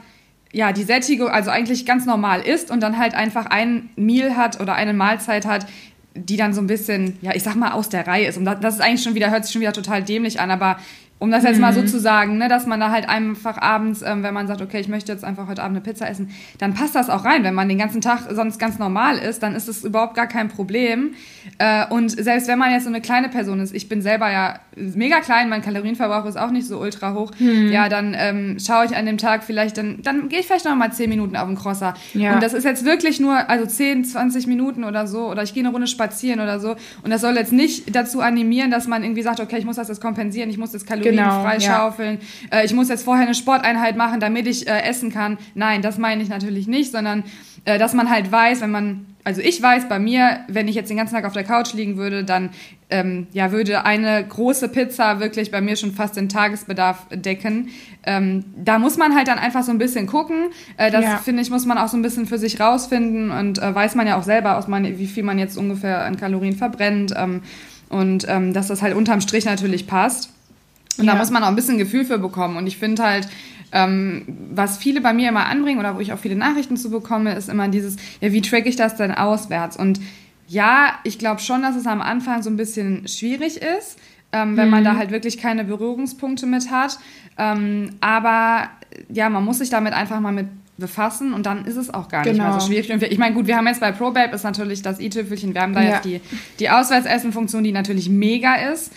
ja, 0.53 0.71
die 0.71 0.83
Sättigung, 0.83 1.27
also 1.27 1.49
eigentlich 1.49 1.85
ganz 1.85 2.05
normal 2.05 2.41
isst 2.41 2.71
und 2.71 2.81
dann 2.81 2.97
halt 2.97 3.15
einfach 3.15 3.47
ein 3.47 3.89
Meal 3.97 4.37
hat 4.37 4.61
oder 4.61 4.75
eine 4.75 4.93
Mahlzeit 4.93 5.45
hat, 5.45 5.67
die 6.15 6.37
dann 6.37 6.53
so 6.53 6.61
ein 6.61 6.67
bisschen, 6.67 7.17
ja, 7.21 7.35
ich 7.35 7.43
sag 7.43 7.55
mal, 7.55 7.71
aus 7.71 7.89
der 7.89 8.07
Reihe 8.07 8.27
ist. 8.27 8.37
Und 8.37 8.45
das 8.45 8.75
ist 8.75 8.81
eigentlich 8.81 9.03
schon 9.03 9.13
wieder, 9.13 9.29
hört 9.29 9.43
sich 9.43 9.53
schon 9.53 9.61
wieder 9.61 9.73
total 9.73 10.03
dämlich 10.03 10.39
an, 10.39 10.51
aber 10.51 10.77
um 11.19 11.31
das 11.31 11.43
jetzt 11.43 11.55
mhm. 11.55 11.61
mal 11.61 11.73
so 11.73 11.81
mhm. 11.81 11.87
zu 11.87 11.99
sagen, 11.99 12.37
ne, 12.37 12.47
dass 12.47 12.67
man 12.67 12.79
da 12.79 12.91
halt 12.91 13.09
einfach 13.09 13.57
abends, 13.57 14.03
ähm, 14.03 14.21
wenn 14.21 14.33
man 14.33 14.47
sagt, 14.47 14.61
okay, 14.61 14.79
ich 14.79 14.87
möchte 14.87 15.11
jetzt 15.11 15.23
einfach 15.23 15.47
heute 15.47 15.63
Abend 15.63 15.77
eine 15.77 15.83
Pizza 15.83 16.07
essen, 16.07 16.29
dann 16.59 16.73
passt 16.73 16.93
das 16.93 17.09
auch 17.09 17.25
rein. 17.25 17.43
Wenn 17.43 17.55
man 17.55 17.67
den 17.67 17.79
ganzen 17.79 18.01
Tag 18.01 18.27
sonst 18.31 18.59
ganz 18.59 18.77
normal 18.77 19.17
ist, 19.17 19.41
dann 19.41 19.55
ist 19.55 19.67
das 19.67 19.83
überhaupt 19.83 20.13
gar 20.13 20.27
kein 20.27 20.47
Problem. 20.47 21.15
Äh, 21.57 21.87
und 21.87 22.11
selbst 22.11 22.47
wenn 22.47 22.59
man 22.59 22.71
jetzt 22.71 22.83
so 22.83 22.89
eine 22.89 23.01
kleine 23.01 23.29
Person 23.29 23.59
ist, 23.59 23.73
ich 23.73 23.89
bin 23.89 24.01
selber 24.01 24.31
ja 24.31 24.59
mega 24.75 25.19
klein, 25.21 25.49
mein 25.49 25.63
Kalorienverbrauch 25.63 26.25
ist 26.25 26.37
auch 26.37 26.51
nicht 26.51 26.67
so 26.67 26.79
ultra 26.79 27.13
hoch, 27.13 27.31
mhm. 27.39 27.71
ja, 27.71 27.89
dann 27.89 28.15
ähm, 28.15 28.57
schaue 28.59 28.85
ich 28.85 28.95
an 28.95 29.07
dem 29.07 29.17
Tag 29.17 29.43
vielleicht, 29.43 29.77
dann, 29.77 30.01
dann 30.03 30.29
gehe 30.29 30.39
ich 30.39 30.45
vielleicht 30.45 30.65
noch 30.65 30.75
mal 30.75 30.91
10 30.91 31.09
Minuten 31.09 31.35
auf 31.35 31.47
den 31.47 31.57
Crosser. 31.57 31.95
Ja. 32.13 32.35
Und 32.35 32.43
das 32.43 32.53
ist 32.53 32.63
jetzt 32.63 32.85
wirklich 32.85 33.19
nur, 33.19 33.49
also 33.49 33.65
10, 33.65 34.05
20 34.05 34.45
Minuten 34.45 34.83
oder 34.83 35.07
so, 35.07 35.29
oder 35.31 35.41
ich 35.41 35.55
gehe 35.55 35.63
eine 35.63 35.71
Runde 35.71 35.87
spazieren 35.87 36.39
oder 36.41 36.59
so. 36.59 36.75
Und 37.01 37.09
das 37.09 37.21
soll 37.21 37.35
jetzt 37.35 37.53
nicht 37.53 37.95
dazu 37.95 38.21
animieren, 38.21 38.69
dass 38.69 38.87
man 38.87 39.03
irgendwie 39.03 39.23
sagt, 39.23 39.39
okay, 39.39 39.57
ich 39.57 39.65
muss 39.65 39.77
das 39.77 39.87
jetzt 39.87 40.01
kompensieren, 40.01 40.51
ich 40.51 40.59
muss 40.59 40.71
das 40.71 40.85
Kalorien 40.85 41.06
Kalorien 41.15 41.30
genau, 41.30 41.44
freischaufeln. 41.44 42.19
Ja. 42.51 42.59
Äh, 42.59 42.65
ich 42.65 42.74
muss 42.74 42.89
jetzt 42.89 43.04
vorher 43.04 43.25
eine 43.25 43.36
Sporteinheit 43.36 43.95
machen, 43.95 44.19
damit 44.19 44.48
ich 44.48 44.68
äh, 44.68 44.81
essen 44.81 45.12
kann. 45.12 45.38
Nein, 45.56 45.81
das 45.81 45.98
meine 45.98 46.21
ich 46.21 46.30
natürlich 46.30 46.68
nicht, 46.68 46.92
sondern 46.92 47.24
äh, 47.65 47.77
dass 47.77 47.94
man 47.94 48.09
halt 48.09 48.31
weiß, 48.31 48.62
wenn 48.62 48.71
man, 48.71 49.06
also 49.24 49.42
ich 49.42 49.62
weiß 49.62 49.89
bei 49.89 50.00
mir, 50.00 50.39
wenn 50.48 50.68
ich 50.68 50.75
jetzt 50.75 50.89
den 50.89 50.98
ganzen 50.98 51.15
Tag 51.15 51.25
auf 51.25 51.33
der 51.33 51.44
Couch 51.44 51.74
liegen 51.74 51.98
würde, 51.98 52.24
dann 52.24 52.51
ähm, 52.89 53.27
ja, 53.33 53.51
würde 53.51 53.83
eine 53.83 54.25
große 54.25 54.69
Pizza 54.69 55.19
wirklich 55.19 55.51
bei 55.51 55.59
mir 55.59 55.75
schon 55.75 55.92
fast 55.92 56.15
den 56.15 56.30
Tagesbedarf 56.30 57.07
decken. 57.12 57.69
Ähm, 58.03 58.45
da 58.56 58.80
muss 58.80 58.98
man 58.98 59.15
halt 59.15 59.27
dann 59.27 59.38
einfach 59.38 59.63
so 59.63 59.71
ein 59.71 59.77
bisschen 59.77 60.07
gucken. 60.07 60.51
Äh, 60.77 60.92
das 60.92 61.03
ja. 61.03 61.18
finde 61.18 61.42
ich, 61.42 61.50
muss 61.50 61.65
man 61.65 61.77
auch 61.77 61.89
so 61.89 61.98
ein 61.98 62.01
bisschen 62.01 62.25
für 62.25 62.38
sich 62.38 62.62
rausfinden 62.62 63.31
und 63.31 63.60
äh, 63.60 63.75
weiß 63.75 63.95
man 63.95 64.07
ja 64.07 64.18
auch 64.18 64.24
selber, 64.24 64.57
aus 64.57 64.68
man, 64.68 64.86
wie 64.98 65.07
viel 65.07 65.24
man 65.24 65.38
jetzt 65.38 65.57
ungefähr 65.57 66.06
an 66.06 66.15
Kalorien 66.15 66.56
verbrennt. 66.56 67.13
Ähm, 67.18 67.42
und 67.89 68.25
ähm, 68.27 68.53
dass 68.53 68.68
das 68.68 68.81
halt 68.81 68.95
unterm 68.95 69.21
Strich 69.21 69.45
natürlich 69.45 69.88
passt. 69.88 70.30
Und 70.97 71.05
ja. 71.05 71.13
da 71.13 71.17
muss 71.17 71.31
man 71.31 71.44
auch 71.44 71.47
ein 71.47 71.55
bisschen 71.55 71.77
Gefühl 71.77 72.05
für 72.05 72.17
bekommen. 72.17 72.57
Und 72.57 72.67
ich 72.67 72.77
finde 72.77 73.03
halt, 73.03 73.27
ähm, 73.71 74.24
was 74.51 74.77
viele 74.77 75.01
bei 75.01 75.13
mir 75.13 75.29
immer 75.29 75.45
anbringen 75.45 75.79
oder 75.79 75.95
wo 75.95 76.00
ich 76.00 76.13
auch 76.13 76.19
viele 76.19 76.36
Nachrichten 76.36 76.77
zu 76.77 76.89
bekomme, 76.89 77.33
ist 77.33 77.50
immer 77.50 77.67
dieses, 77.67 77.98
ja, 78.22 78.31
wie 78.31 78.41
track 78.41 78.65
ich 78.65 78.75
das 78.75 78.95
denn 78.95 79.12
auswärts? 79.12 79.77
Und 79.77 80.00
ja, 80.48 80.93
ich 81.03 81.19
glaube 81.19 81.41
schon, 81.41 81.62
dass 81.62 81.75
es 81.75 81.86
am 81.86 82.01
Anfang 82.01 82.41
so 82.41 82.50
ein 82.50 82.57
bisschen 82.57 83.07
schwierig 83.07 83.62
ist, 83.62 84.00
ähm, 84.31 84.55
wenn 84.55 84.65
mhm. 84.65 84.72
man 84.72 84.83
da 84.83 84.95
halt 84.95 85.12
wirklich 85.12 85.38
keine 85.38 85.65
Berührungspunkte 85.65 86.45
mit 86.45 86.72
hat. 86.72 86.98
Ähm, 87.38 87.91
aber 88.00 88.69
ja, 89.10 89.29
man 89.29 89.43
muss 89.43 89.60
sich 89.60 89.69
damit 89.69 89.93
einfach 89.93 90.19
mal 90.19 90.31
mit 90.31 90.48
befassen 90.77 91.33
und 91.33 91.45
dann 91.45 91.65
ist 91.65 91.75
es 91.75 91.91
auch 91.91 92.07
gar 92.07 92.24
nicht 92.24 92.33
genau. 92.33 92.51
mehr 92.51 92.60
so 92.60 92.67
schwierig. 92.67 92.89
ich 92.89 93.17
meine, 93.17 93.33
gut, 93.33 93.48
wir 93.48 93.57
haben 93.57 93.65
jetzt 93.65 93.79
bei 93.79 93.91
ProBabe 93.91 94.36
ist 94.36 94.43
natürlich 94.43 94.83
das 94.83 95.00
i-Tüpfelchen, 95.00 95.55
wir 95.55 95.62
haben 95.62 95.74
da 95.74 95.81
ja. 95.81 95.89
jetzt 95.89 96.05
die, 96.05 96.22
die 96.60 96.69
Auswärtsessen-Funktion, 96.69 97.63
die 97.63 97.72
natürlich 97.72 98.10
mega 98.10 98.55
ist 98.55 98.91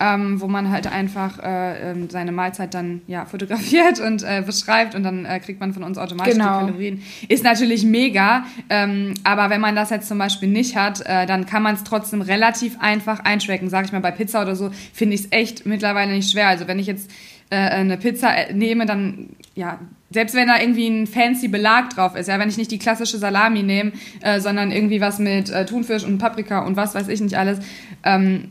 ähm, 0.00 0.40
wo 0.40 0.46
man 0.46 0.70
halt 0.70 0.86
einfach 0.86 1.38
äh, 1.42 1.90
ähm, 1.90 2.10
seine 2.10 2.32
Mahlzeit 2.32 2.74
dann 2.74 3.02
ja 3.06 3.24
fotografiert 3.24 4.00
und 4.00 4.22
äh, 4.22 4.42
beschreibt 4.44 4.94
und 4.94 5.02
dann 5.02 5.24
äh, 5.24 5.40
kriegt 5.40 5.60
man 5.60 5.72
von 5.72 5.82
uns 5.82 5.98
automatisch 5.98 6.34
genau. 6.34 6.60
die 6.60 6.66
Kalorien. 6.66 7.02
Ist 7.28 7.44
natürlich 7.44 7.84
mega, 7.84 8.44
ähm, 8.70 9.14
aber 9.24 9.50
wenn 9.50 9.60
man 9.60 9.76
das 9.76 9.90
jetzt 9.90 10.08
zum 10.08 10.18
Beispiel 10.18 10.48
nicht 10.48 10.76
hat, 10.76 11.00
äh, 11.06 11.26
dann 11.26 11.46
kann 11.46 11.62
man 11.62 11.74
es 11.74 11.84
trotzdem 11.84 12.20
relativ 12.20 12.80
einfach 12.80 13.20
eintracken. 13.20 13.68
Sag 13.70 13.86
ich 13.86 13.92
mal, 13.92 14.00
bei 14.00 14.10
Pizza 14.10 14.42
oder 14.42 14.56
so 14.56 14.70
finde 14.92 15.14
ich 15.14 15.22
es 15.22 15.32
echt 15.32 15.66
mittlerweile 15.66 16.12
nicht 16.12 16.30
schwer. 16.30 16.48
Also 16.48 16.68
wenn 16.68 16.78
ich 16.78 16.86
jetzt 16.86 17.10
äh, 17.50 17.56
eine 17.56 17.96
Pizza 17.96 18.34
äh, 18.36 18.52
nehme, 18.52 18.86
dann 18.86 19.30
ja, 19.54 19.78
selbst 20.10 20.34
wenn 20.34 20.48
da 20.48 20.60
irgendwie 20.60 20.86
ein 20.86 21.06
fancy 21.06 21.48
Belag 21.48 21.90
drauf 21.90 22.14
ist, 22.14 22.28
ja, 22.28 22.38
wenn 22.38 22.48
ich 22.48 22.58
nicht 22.58 22.70
die 22.70 22.78
klassische 22.78 23.18
Salami 23.18 23.62
nehme, 23.62 23.92
äh, 24.20 24.38
sondern 24.38 24.70
irgendwie 24.70 25.00
was 25.00 25.18
mit 25.18 25.50
äh, 25.50 25.64
Thunfisch 25.64 26.04
und 26.04 26.18
Paprika 26.18 26.60
und 26.60 26.76
was 26.76 26.94
weiß 26.94 27.08
ich 27.08 27.20
nicht 27.20 27.36
alles, 27.36 27.58
ähm, 28.04 28.48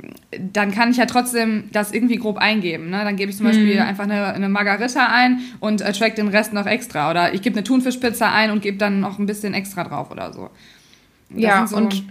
dann 0.54 0.72
kann 0.72 0.92
ich 0.92 0.98
ja 0.98 1.06
trotzdem 1.06 1.70
das 1.72 1.92
irgendwie 1.92 2.18
grob 2.18 2.38
eingeben. 2.38 2.90
Ne? 2.90 3.04
Dann 3.04 3.16
gebe 3.16 3.32
ich 3.32 3.38
zum 3.38 3.46
Beispiel 3.46 3.76
mhm. 3.76 3.82
einfach 3.82 4.04
eine, 4.04 4.34
eine 4.34 4.50
Margarita 4.50 5.08
ein 5.08 5.40
und 5.60 5.82
äh, 5.82 5.94
track 5.94 6.16
den 6.16 6.28
Rest 6.28 6.54
noch 6.54 6.66
extra. 6.66 7.10
Oder 7.12 7.34
ich 7.34 7.42
gebe 7.42 7.56
eine 7.56 7.64
Thunfischpizza 7.64 8.32
ein 8.32 8.52
und 8.52 8.62
gebe 8.62 8.78
dann 8.78 9.00
noch 9.00 9.20
ein 9.20 9.26
bisschen 9.26 9.54
extra 9.54 9.84
drauf 9.84 10.12
oder 10.12 10.34
so. 10.34 10.50
Das 11.30 11.42
ja, 11.42 11.68
so, 11.68 11.78
und 11.78 12.04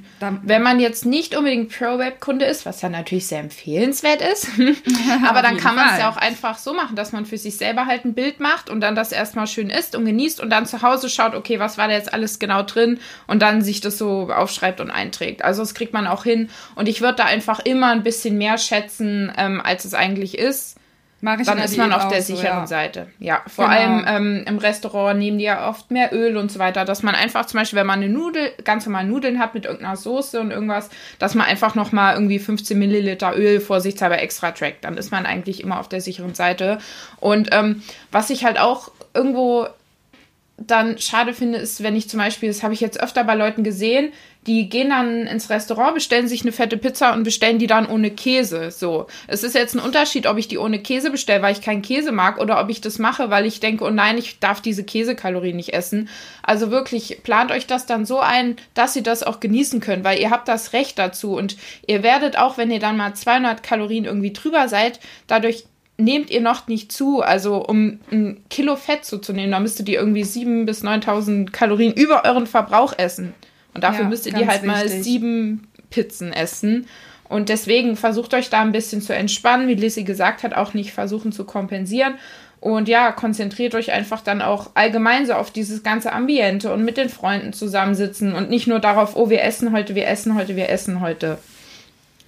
wenn 0.43 0.63
man 0.63 0.81
jetzt 0.81 1.05
nicht 1.05 1.37
unbedingt 1.37 1.71
Pro-Web-Kunde 1.71 2.45
ist, 2.45 2.65
was 2.67 2.81
ja 2.83 2.89
natürlich 2.89 3.27
sehr 3.27 3.41
empfehlenswert 3.41 4.23
ist, 4.23 4.49
aber 5.27 5.43
dann 5.43 5.57
kann 5.57 5.75
man 5.75 5.91
es 5.93 5.99
ja 5.99 6.11
auch 6.11 6.17
einfach 6.17 6.57
so 6.59 6.73
machen, 6.73 6.97
dass 6.97 7.13
man 7.13 7.27
für 7.27 7.37
sich 7.37 7.57
selber 7.57 7.87
halt 7.87 8.05
ein 8.05 8.15
Bild 8.15 8.41
macht 8.41 8.71
und 8.71 8.81
dann 8.81 8.95
das 8.95 9.13
erstmal 9.13 9.47
schön 9.47 9.71
isst 9.71 9.95
und 9.97 10.05
genießt 10.05 10.41
und 10.41 10.51
dann 10.51 10.67
zu 10.67 10.83
Hause 10.83 11.09
schaut, 11.09 11.35
okay, 11.35 11.59
was 11.59 11.79
war 11.79 11.89
da 11.89 11.95
jetzt 11.95 12.13
alles 12.13 12.39
genau 12.39 12.63
drin 12.63 13.01
und 13.27 13.43
dann 13.43 13.63
sich 13.63 13.81
das 13.81 13.99
so 13.99 14.31
aufschreibt 14.33 14.81
und 14.81 14.91
einträgt. 14.91 15.43
Also 15.45 15.63
das 15.63 15.75
kriegt 15.75 15.93
man 15.93 16.07
auch 16.07 16.25
hin 16.25 16.49
und 16.75 16.89
ich 16.89 17.01
würde 17.01 17.17
da 17.17 17.25
einfach 17.25 17.61
immer 17.61 17.91
ein 17.91 18.03
bisschen 18.03 18.39
mehr 18.39 18.59
schätzen, 18.59 19.33
ähm, 19.37 19.61
als 19.63 19.85
es 19.85 19.95
eigentlich 19.95 20.39
ist 20.39 20.77
Mach 21.25 21.41
ich 21.41 21.47
dann 21.47 21.57
ist 21.57 21.79
man 21.79 21.91
auf 21.91 22.09
der 22.09 22.21
sicheren 22.21 22.43
so, 22.43 22.47
ja. 22.49 22.67
Seite. 22.67 23.07
Ja, 23.19 23.41
vor 23.47 23.67
genau. 23.67 23.79
allem 23.79 24.05
ähm, 24.07 24.45
im 24.47 24.59
Restaurant 24.59 25.19
nehmen 25.19 25.39
die 25.39 25.45
ja 25.45 25.71
oft 25.71 25.91
mehr 25.91 26.13
Öl 26.13 26.37
und 26.37 26.53
so 26.53 26.59
weiter, 26.59 26.85
dass 26.85 27.03
man 27.03 27.15
einfach 27.15 27.47
zum 27.47 27.61
Beispiel, 27.61 27.79
wenn 27.79 27.87
man 27.87 28.03
eine 28.03 28.11
Nudel, 28.11 28.53
ganz 28.63 28.85
normal 28.85 29.07
Nudeln 29.07 29.39
hat 29.39 29.55
mit 29.55 29.65
irgendeiner 29.65 29.97
Soße 29.97 30.39
und 30.39 30.51
irgendwas, 30.51 30.91
dass 31.19 31.35
man 31.35 31.47
einfach 31.47 31.75
nochmal 31.75 32.13
irgendwie 32.13 32.39
15 32.39 32.79
Milliliter 32.79 33.35
Öl 33.35 33.61
vorsichtshalber 33.61 34.21
extra 34.21 34.51
trackt. 34.51 34.85
Dann 34.85 34.99
ist 34.99 35.13
man 35.13 35.25
eigentlich 35.25 35.63
immer 35.63 35.81
auf 35.81 35.89
der 35.89 36.03
sicheren 36.03 36.35
Seite. 36.35 36.77
Und 37.21 37.49
ähm, 37.53 37.83
was 38.13 38.29
ich 38.29 38.45
halt 38.45 38.61
auch 38.61 38.91
irgendwo 39.15 39.67
dann 40.59 40.99
schade 40.99 41.33
finde, 41.33 41.57
ist, 41.57 41.83
wenn 41.83 41.97
ich 41.97 42.11
zum 42.11 42.21
Beispiel, 42.21 42.51
das 42.51 42.63
habe 42.63 42.75
ich 42.75 42.81
jetzt 42.81 43.03
öfter 43.03 43.25
bei 43.25 43.35
Leuten 43.35 43.65
gesehen, 43.65 44.13
die 44.47 44.69
gehen 44.69 44.91
dann 44.91 45.27
ins 45.27 45.51
Restaurant, 45.51 45.95
bestellen 45.95 46.29
sich 46.29 46.43
eine 46.43 46.53
fette 46.53 46.77
Pizza 46.77 47.15
und 47.15 47.23
bestellen 47.23 47.59
die 47.59 47.67
dann 47.67 47.87
ohne 47.87 48.11
Käse. 48.11 48.71
So. 48.71 49.07
Es 49.27 49.43
ist 49.43 49.55
jetzt 49.55 49.75
ein 49.75 49.81
Unterschied, 49.81 50.27
ob 50.27 50.37
ich 50.37 50.49
die 50.49 50.59
ohne 50.59 50.79
Käse 50.79 51.11
bestelle, 51.11 51.43
weil 51.43 51.53
ich 51.53 51.63
keinen 51.63 51.83
Käse 51.83 52.13
mag, 52.13 52.39
oder 52.39 52.61
ob 52.61 52.69
ich 52.71 52.81
das 52.81 52.99
mache, 52.99 53.31
weil 53.31 53.47
ich 53.47 53.61
denke, 53.61 53.85
oh 53.85 53.91
nein, 53.91 54.19
ich 54.19 54.39
darf 54.39 54.61
diese 54.61 54.85
Käsekalorien 54.85 55.57
nicht 55.57 55.73
essen. 55.73 56.09
Also 56.43 56.71
wirklich, 56.71 57.23
plant 57.23 57.51
euch 57.51 57.67
das 57.67 57.87
dann 57.87 58.05
so 58.05 58.21
ein, 58.21 58.57
dass 58.75 58.97
ihr 58.97 59.03
das 59.03 59.23
auch 59.23 59.41
genießen 59.41 59.81
könnt, 59.81 60.05
weil 60.05 60.21
ihr 60.21 60.31
habt 60.31 60.49
das 60.49 60.73
Recht 60.73 60.99
dazu 60.99 61.37
und 61.37 61.57
ihr 61.87 62.03
werdet 62.03 62.39
auch, 62.39 62.59
wenn 62.59 62.71
ihr 62.71 62.81
dann 62.81 62.97
mal 62.97 63.15
200 63.15 63.63
Kalorien 63.63 64.05
irgendwie 64.05 64.33
drüber 64.33 64.69
seid, 64.69 65.01
dadurch 65.27 65.65
nehmt 65.97 66.31
ihr 66.31 66.41
noch 66.41 66.67
nicht 66.67 66.93
zu. 66.93 67.23
Also 67.23 67.65
um 67.65 68.01
ein 68.11 68.45
Kilo 68.51 68.77
Fett 68.77 69.05
zuzunehmen, 69.05 69.53
da 69.53 69.61
müsstet 69.61 69.89
ihr 69.89 69.99
irgendwie 69.99 70.25
7.000 70.25 70.67
bis 70.67 70.85
9.000 70.85 71.51
Kalorien 71.51 71.95
über 71.95 72.25
euren 72.25 72.47
Verbrauch 72.47 72.93
essen. 72.99 73.35
Und 73.75 73.85
dafür 73.85 74.05
ja, 74.05 74.09
müsst 74.09 74.27
ihr 74.27 74.35
halt 74.35 74.63
wichtig. 74.63 74.67
mal 74.67 74.89
sieben 74.89 75.69
Pizzen 75.91 76.33
essen. 76.33 76.87
Und 77.29 77.49
deswegen 77.49 77.97
versucht 77.97 78.35
euch 78.35 78.51
da 78.51 78.61
ein 78.61 78.73
bisschen 78.73 79.01
zu 79.01 79.15
entspannen, 79.15 79.69
wie 79.69 79.75
Lissy 79.75 80.05
gesagt 80.05 80.43
hat, 80.43 80.55
auch 80.55 80.75
nicht 80.75 80.93
versuchen 80.93 81.33
zu 81.33 81.45
kompensieren. 81.45 82.15
Und 82.61 82.89
ja, 82.89 83.13
konzentriert 83.13 83.75
euch 83.75 83.93
einfach 83.93 84.23
dann 84.23 84.41
auch 84.41 84.71
allgemein 84.75 85.27
so 85.27 85.35
auf 85.35 85.51
dieses 85.51 85.83
ganze 85.83 86.13
Ambiente 86.13 86.73
und 86.73 86.85
mit 86.85 86.97
den 86.97 87.11
Freunden 87.11 87.53
zusammensitzen 87.53 88.35
und 88.35 88.49
nicht 88.49 88.67
nur 88.67 88.79
darauf, 88.79 89.17
oh, 89.17 89.29
wir 89.29 89.43
essen 89.43 89.73
heute, 89.73 89.95
wir 89.95 90.09
essen 90.09 90.35
heute, 90.35 90.57
wir 90.57 90.71
essen 90.71 91.01
heute. 91.01 91.39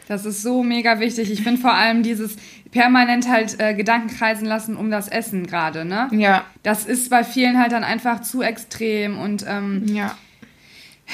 Das 0.09 0.25
ist 0.25 0.43
so 0.43 0.63
mega 0.63 1.01
wichtig. 1.01 1.31
Ich 1.31 1.43
finde 1.43 1.61
vor 1.61 1.73
allem 1.73 2.03
dieses 2.03 2.37
permanent 2.71 3.29
halt 3.29 3.59
äh, 3.59 3.75
Gedanken 3.75 4.09
kreisen 4.09 4.47
lassen 4.47 4.77
um 4.77 4.91
das 4.91 5.09
Essen 5.09 5.47
gerade, 5.47 5.85
ne? 5.85 6.09
Ja. 6.13 6.45
Das 6.63 6.85
ist 6.85 7.11
bei 7.11 7.25
vielen 7.25 7.59
halt 7.59 7.73
dann 7.73 7.85
einfach 7.85 8.21
zu 8.21 8.43
extrem 8.43 9.19
und 9.19 9.45
ähm, 9.49 9.87
ja. 9.87 10.17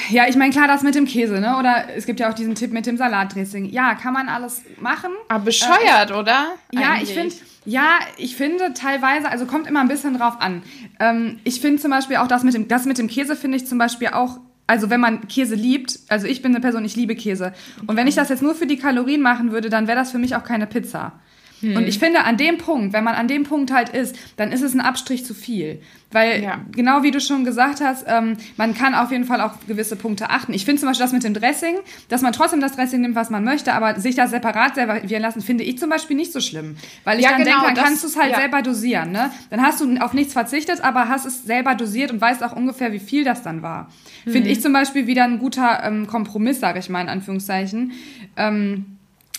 Ja, 0.09 0.27
ich 0.27 0.35
meine, 0.35 0.51
klar, 0.51 0.67
das 0.67 0.81
mit 0.81 0.95
dem 0.95 1.05
Käse, 1.05 1.39
ne? 1.39 1.57
Oder 1.57 1.85
es 1.95 2.05
gibt 2.05 2.19
ja 2.19 2.29
auch 2.29 2.33
diesen 2.33 2.55
Tipp 2.55 2.71
mit 2.71 2.85
dem 2.85 2.97
Salatdressing. 2.97 3.65
Ja, 3.65 3.93
kann 3.95 4.13
man 4.13 4.27
alles 4.27 4.63
machen. 4.79 5.11
Aber 5.29 5.45
bescheuert, 5.45 6.09
äh, 6.09 6.13
oder? 6.13 6.55
Ja, 6.71 6.93
Eigentlich. 6.93 7.09
ich 7.09 7.15
finde, 7.15 7.35
ja, 7.65 7.99
ich 8.17 8.35
finde 8.35 8.73
teilweise, 8.73 9.29
also 9.29 9.45
kommt 9.45 9.67
immer 9.67 9.81
ein 9.81 9.87
bisschen 9.87 10.17
drauf 10.17 10.35
an. 10.39 10.63
Ähm, 10.99 11.39
ich 11.43 11.61
finde 11.61 11.81
zum 11.81 11.91
Beispiel 11.91 12.17
auch 12.17 12.27
das 12.27 12.43
mit 12.43 12.53
dem, 12.53 12.67
das 12.67 12.85
mit 12.85 12.97
dem 12.97 13.07
Käse 13.07 13.35
finde 13.35 13.57
ich 13.57 13.67
zum 13.67 13.77
Beispiel 13.77 14.09
auch 14.09 14.39
also 14.65 14.89
wenn 14.89 15.01
man 15.01 15.27
Käse 15.27 15.55
liebt, 15.55 15.99
also 16.07 16.25
ich 16.25 16.41
bin 16.41 16.53
eine 16.53 16.61
Person, 16.61 16.85
ich 16.85 16.95
liebe 16.95 17.15
Käse. 17.15 17.53
Und 17.85 17.97
wenn 17.97 18.07
ich 18.07 18.15
das 18.15 18.29
jetzt 18.29 18.41
nur 18.41 18.55
für 18.55 18.65
die 18.65 18.77
Kalorien 18.77 19.21
machen 19.21 19.51
würde, 19.51 19.69
dann 19.69 19.87
wäre 19.87 19.97
das 19.97 20.11
für 20.11 20.19
mich 20.19 20.35
auch 20.35 20.43
keine 20.43 20.67
Pizza. 20.67 21.19
Hm. 21.63 21.77
Und 21.77 21.87
ich 21.87 21.97
finde, 21.97 22.25
an 22.25 22.37
dem 22.37 22.57
Punkt, 22.57 22.93
wenn 22.93 23.03
man 23.03 23.15
an 23.15 23.27
dem 23.27 23.43
Punkt 23.43 23.71
halt 23.71 23.89
ist, 23.89 24.15
dann 24.35 24.51
ist 24.51 24.61
es 24.61 24.73
ein 24.73 24.81
Abstrich 24.81 25.25
zu 25.25 25.33
viel. 25.33 25.81
Weil, 26.11 26.43
ja. 26.43 26.61
genau 26.71 27.01
wie 27.01 27.09
du 27.09 27.19
schon 27.19 27.43
gesagt 27.43 27.81
hast, 27.81 28.05
ähm, 28.07 28.37
man 28.55 28.75
kann 28.75 28.93
auf 28.93 29.11
jeden 29.11 29.23
Fall 29.25 29.41
auf 29.41 29.53
gewisse 29.67 29.95
Punkte 29.95 30.29
achten. 30.29 30.53
Ich 30.53 30.63
finde 30.63 30.79
zum 30.79 30.89
Beispiel 30.89 31.03
das 31.05 31.11
mit 31.11 31.23
dem 31.23 31.33
Dressing, 31.33 31.77
dass 32.07 32.21
man 32.21 32.33
trotzdem 32.33 32.61
das 32.61 32.73
Dressing 32.75 33.01
nimmt, 33.01 33.15
was 33.15 33.31
man 33.31 33.43
möchte, 33.43 33.73
aber 33.73 33.99
sich 33.99 34.13
das 34.15 34.29
separat 34.29 34.75
servieren 34.75 35.23
lassen, 35.23 35.41
finde 35.41 35.63
ich 35.63 35.79
zum 35.79 35.89
Beispiel 35.89 36.15
nicht 36.15 36.31
so 36.31 36.39
schlimm. 36.39 36.75
Weil 37.03 37.17
ich 37.17 37.25
ja, 37.25 37.31
dann 37.31 37.43
genau, 37.43 37.61
denke, 37.61 37.73
dann 37.73 37.85
kannst 37.85 38.03
du 38.03 38.07
es 38.07 38.17
halt 38.17 38.31
ja. 38.31 38.39
selber 38.39 38.61
dosieren. 38.61 39.11
Ne? 39.11 39.31
Dann 39.49 39.63
hast 39.63 39.81
du 39.81 39.97
auf 39.97 40.13
nichts 40.13 40.33
verzichtet, 40.33 40.81
aber 40.83 41.09
hast 41.09 41.25
es 41.25 41.43
selber 41.43 41.73
dosiert 41.73 42.11
und 42.11 42.21
weißt 42.21 42.43
auch 42.43 42.55
ungefähr, 42.55 42.93
wie 42.93 42.99
viel 42.99 43.23
das 43.23 43.41
dann 43.41 43.63
war. 43.63 43.89
Mhm. 44.25 44.31
Finde 44.31 44.49
ich 44.49 44.61
zum 44.61 44.71
Beispiel 44.71 45.07
wieder 45.07 45.23
ein 45.23 45.39
guter 45.39 45.81
ähm, 45.83 46.05
Kompromiss, 46.05 46.59
sage 46.59 46.77
ich 46.77 46.89
mal 46.89 47.01
in 47.01 47.09
Anführungszeichen. 47.09 47.93
Ähm, 48.37 48.92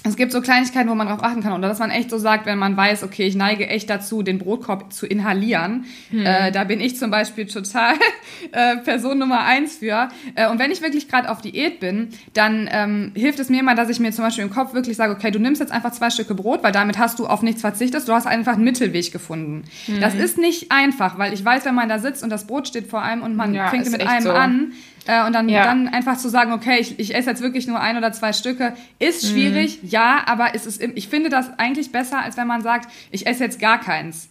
es 0.07 0.17
gibt 0.17 0.33
so 0.33 0.43
Kleinigkeiten, 0.43 0.91
wo 0.91 0.95
man 0.95 1.09
drauf 1.09 1.23
achten 1.23 1.43
kann. 1.43 1.55
Oder 1.55 1.67
dass 1.69 1.79
man 1.79 1.91
echt 1.91 2.11
so 2.11 2.19
sagt, 2.19 2.45
wenn 2.45 2.59
man 2.59 2.77
weiß, 2.77 3.05
okay, 3.05 3.27
ich 3.27 3.37
neige 3.37 3.67
echt 3.69 3.89
dazu, 3.89 4.23
den 4.23 4.39
Brotkorb 4.39 4.93
zu 4.93 5.07
inhalieren. 5.07 5.87
Hm. 6.11 6.27
Äh, 6.27 6.53
da 6.53 6.65
bin 6.65 6.79
ich 6.79 6.99
zum 6.99 7.11
Beispiel 7.11 7.47
total 7.47 7.95
äh, 8.53 8.77
Person 8.77 9.19
Nummer 9.19 9.45
eins 9.45 9.79
für. 9.79 10.11
Äh, 10.35 10.51
und 10.51 10.59
wenn 10.59 10.71
ich 10.71 10.83
wirklich 10.83 11.09
gerade 11.09 11.31
auf 11.31 11.41
Diät 11.41 11.81
bin, 11.81 12.11
dann 12.35 12.69
ähm, 12.71 13.13
hilft 13.15 13.39
es 13.39 13.49
mir 13.49 13.61
immer, 13.61 13.75
dass 13.75 13.89
ich 13.89 13.99
mir 13.99 14.13
zum 14.13 14.27
Beispiel 14.27 14.45
im 14.45 14.51
Kopf 14.51 14.75
wirklich 14.75 14.95
sage, 14.95 15.15
okay, 15.15 15.31
du 15.31 15.39
nimmst 15.39 15.63
jetzt 15.63 15.73
einfach 15.73 15.93
zwei 15.93 16.11
Stücke 16.11 16.35
Brot, 16.35 16.63
weil 16.63 16.73
damit 16.73 16.99
hast 16.99 17.19
du 17.19 17.27
auf 17.27 17.41
nichts 17.41 17.63
verzichtet. 17.63 18.07
Du 18.07 18.13
hast 18.13 18.27
einfach 18.27 18.55
einen 18.55 18.65
Mittelweg 18.65 19.11
gefunden. 19.11 19.65
Hm. 19.87 20.01
Das 20.03 20.15
ist 20.15 20.37
nicht 20.37 20.71
einfach, 20.71 21.17
weil 21.19 21.33
ich 21.33 21.43
weiß, 21.43 21.65
wenn 21.65 21.75
man 21.75 21.89
da 21.89 21.99
sitzt 21.99 22.23
und 22.23 22.29
das 22.29 22.47
Brot 22.47 22.69
steht 22.69 22.89
vor 22.89 23.01
einem 23.01 23.23
und 23.23 23.37
man 23.37 23.55
ja, 23.55 23.69
fängt 23.69 23.91
mit 23.91 24.07
einem 24.07 24.25
so. 24.25 24.33
an, 24.33 24.73
äh, 25.07 25.27
und 25.27 25.33
dann, 25.33 25.49
ja. 25.49 25.65
dann 25.65 25.89
einfach 25.89 26.17
zu 26.17 26.29
sagen, 26.29 26.53
okay, 26.53 26.79
ich, 26.81 26.99
ich 26.99 27.15
esse 27.15 27.31
jetzt 27.31 27.43
wirklich 27.43 27.67
nur 27.67 27.81
ein 27.81 27.97
oder 27.97 28.13
zwei 28.13 28.33
Stücke, 28.33 28.75
ist 28.99 29.25
mhm. 29.25 29.29
schwierig, 29.29 29.83
mhm. 29.83 29.89
ja, 29.89 30.23
aber 30.27 30.55
es 30.55 30.67
ist, 30.67 30.83
ich 30.83 31.09
finde 31.09 31.31
das 31.31 31.59
eigentlich 31.59 31.93
besser, 31.93 32.21
als 32.21 32.37
wenn 32.37 32.47
man 32.47 32.63
sagt, 32.63 32.91
ich 33.11 33.27
esse 33.27 33.45
jetzt 33.45 33.61
gar 33.61 33.81
keins. 33.81 34.29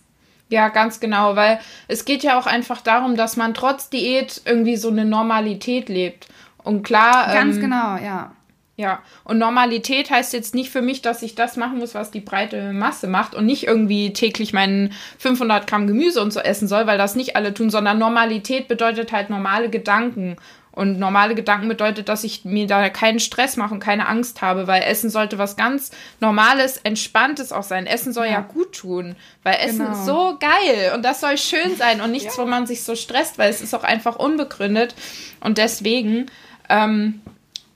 Ja, 0.50 0.70
ganz 0.70 1.00
genau, 1.00 1.36
weil 1.36 1.60
es 1.88 2.06
geht 2.06 2.24
ja 2.24 2.38
auch 2.38 2.46
einfach 2.46 2.82
darum, 2.82 3.16
dass 3.16 3.38
man 3.38 3.54
trotz 3.54 3.90
Diät 3.90 4.42
irgendwie 4.46 4.76
so 4.76 4.90
eine 4.90 5.06
Normalität 5.06 5.90
lebt. 5.90 6.28
Und 6.58 6.84
klar. 6.84 7.34
Ganz 7.34 7.56
ähm, 7.56 7.62
genau, 7.62 7.98
ja. 7.98 8.34
Ja, 8.76 9.04
und 9.24 9.38
Normalität 9.38 10.10
heißt 10.10 10.34
jetzt 10.34 10.56
nicht 10.56 10.72
für 10.72 10.82
mich, 10.82 11.04
dass 11.04 11.22
ich 11.22 11.36
das 11.36 11.58
machen 11.58 11.78
muss, 11.78 11.94
was 11.94 12.10
die 12.10 12.20
breite 12.20 12.74
Masse 12.74 13.08
macht 13.08 13.36
und 13.36 13.46
nicht 13.46 13.68
irgendwie 13.68 14.14
täglich 14.14 14.52
meinen 14.52 14.94
500 15.20 15.68
Gramm 15.68 15.86
Gemüse 15.86 16.20
und 16.24 16.34
so 16.34 16.40
essen 16.40 16.68
soll, 16.68 16.88
weil 16.88 16.98
das 16.98 17.16
nicht 17.16 17.36
alle 17.36 17.54
tun, 17.54 17.70
sondern 17.70 18.00
Normalität 18.00 18.68
bedeutet 18.68 19.12
halt 19.12 19.30
normale 19.30 19.70
Gedanken 19.70 20.38
und 20.74 20.98
normale 20.98 21.36
Gedanken 21.36 21.68
bedeutet, 21.68 22.10
dass 22.10 22.24
ich 22.24 22.46
mir 22.46 22.66
da 22.66 22.90
keinen 22.90 23.20
Stress 23.20 23.58
mache 23.58 23.76
und 23.76 23.80
keine 23.80 24.08
Angst 24.08 24.42
habe, 24.42 24.66
weil 24.66 24.82
Essen 24.82 25.12
sollte 25.12 25.38
was 25.38 25.56
ganz 25.56 25.92
Normales, 26.20 26.78
Entspanntes 26.78 27.52
auch 27.52 27.64
sein. 27.64 27.86
Essen 27.86 28.12
soll 28.12 28.26
ja, 28.26 28.32
ja 28.32 28.40
gut 28.42 28.74
tun, 28.74 29.16
weil 29.44 29.58
Essen 29.60 29.86
genau. 29.86 29.92
ist 29.92 30.06
so 30.06 30.38
geil 30.40 30.92
und 30.96 31.06
das 31.06 31.22
soll 31.22 31.38
schön 31.38 31.76
sein 31.78 32.02
und 32.02 32.12
nichts, 32.12 32.38
ja. 32.38 32.44
wo 32.44 32.48
man 32.48 32.66
sich 32.66 32.84
so 32.84 32.96
stresst, 32.96 33.38
weil 33.38 33.52
es 33.52 33.62
ist 33.62 33.76
auch 33.76 33.84
einfach 33.84 34.16
unbegründet. 34.16 34.96
Und 35.42 35.60
deswegen 35.60 36.26
ähm, 36.70 37.22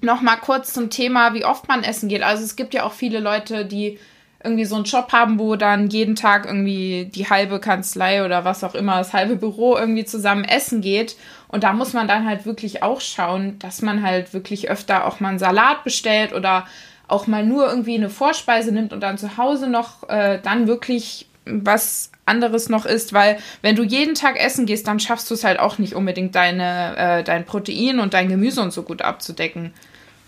noch 0.01 0.21
mal 0.21 0.37
kurz 0.37 0.73
zum 0.73 0.89
Thema, 0.89 1.35
wie 1.35 1.45
oft 1.45 1.67
man 1.67 1.83
essen 1.83 2.09
geht. 2.09 2.23
Also 2.23 2.43
es 2.43 2.55
gibt 2.55 2.73
ja 2.73 2.83
auch 2.83 2.93
viele 2.93 3.19
Leute, 3.19 3.65
die 3.65 3.99
irgendwie 4.47 4.65
so 4.65 4.75
einen 4.75 4.85
Job 4.85 5.11
haben, 5.11 5.37
wo 5.39 5.55
dann 5.55 5.89
jeden 5.89 6.15
Tag 6.15 6.45
irgendwie 6.45 7.11
die 7.13 7.29
halbe 7.29 7.59
Kanzlei 7.59 8.25
oder 8.25 8.45
was 8.45 8.63
auch 8.63 8.73
immer, 8.73 8.97
das 8.97 9.13
halbe 9.13 9.35
Büro 9.35 9.75
irgendwie 9.75 10.05
zusammen 10.05 10.45
essen 10.45 10.81
geht. 10.81 11.17
Und 11.49 11.63
da 11.63 11.73
muss 11.73 11.93
man 11.93 12.07
dann 12.07 12.25
halt 12.25 12.45
wirklich 12.45 12.81
auch 12.81 13.01
schauen, 13.01 13.59
dass 13.59 13.81
man 13.81 14.01
halt 14.03 14.33
wirklich 14.33 14.69
öfter 14.69 15.05
auch 15.05 15.19
mal 15.19 15.29
einen 15.29 15.39
Salat 15.39 15.83
bestellt 15.83 16.33
oder 16.33 16.65
auch 17.07 17.27
mal 17.27 17.45
nur 17.45 17.67
irgendwie 17.67 17.95
eine 17.95 18.09
Vorspeise 18.09 18.71
nimmt 18.71 18.93
und 18.93 19.01
dann 19.01 19.17
zu 19.17 19.37
Hause 19.37 19.67
noch 19.67 20.07
äh, 20.09 20.39
dann 20.41 20.67
wirklich 20.67 21.27
was 21.45 22.11
anderes 22.25 22.67
noch 22.67 22.85
isst, 22.85 23.13
weil 23.13 23.37
wenn 23.61 23.77
du 23.77 23.83
jeden 23.83 24.15
Tag 24.15 24.37
essen 24.37 24.65
gehst, 24.65 24.87
dann 24.87 24.99
schaffst 24.99 25.29
du 25.29 25.33
es 25.33 25.45
halt 25.45 25.59
auch 25.59 25.77
nicht 25.77 25.93
unbedingt 25.93 26.35
deine 26.35 26.97
äh, 26.97 27.23
dein 27.23 27.45
Protein 27.45 27.99
und 27.99 28.13
dein 28.13 28.27
Gemüse 28.27 28.61
und 28.61 28.73
so 28.73 28.83
gut 28.83 29.01
abzudecken 29.01 29.73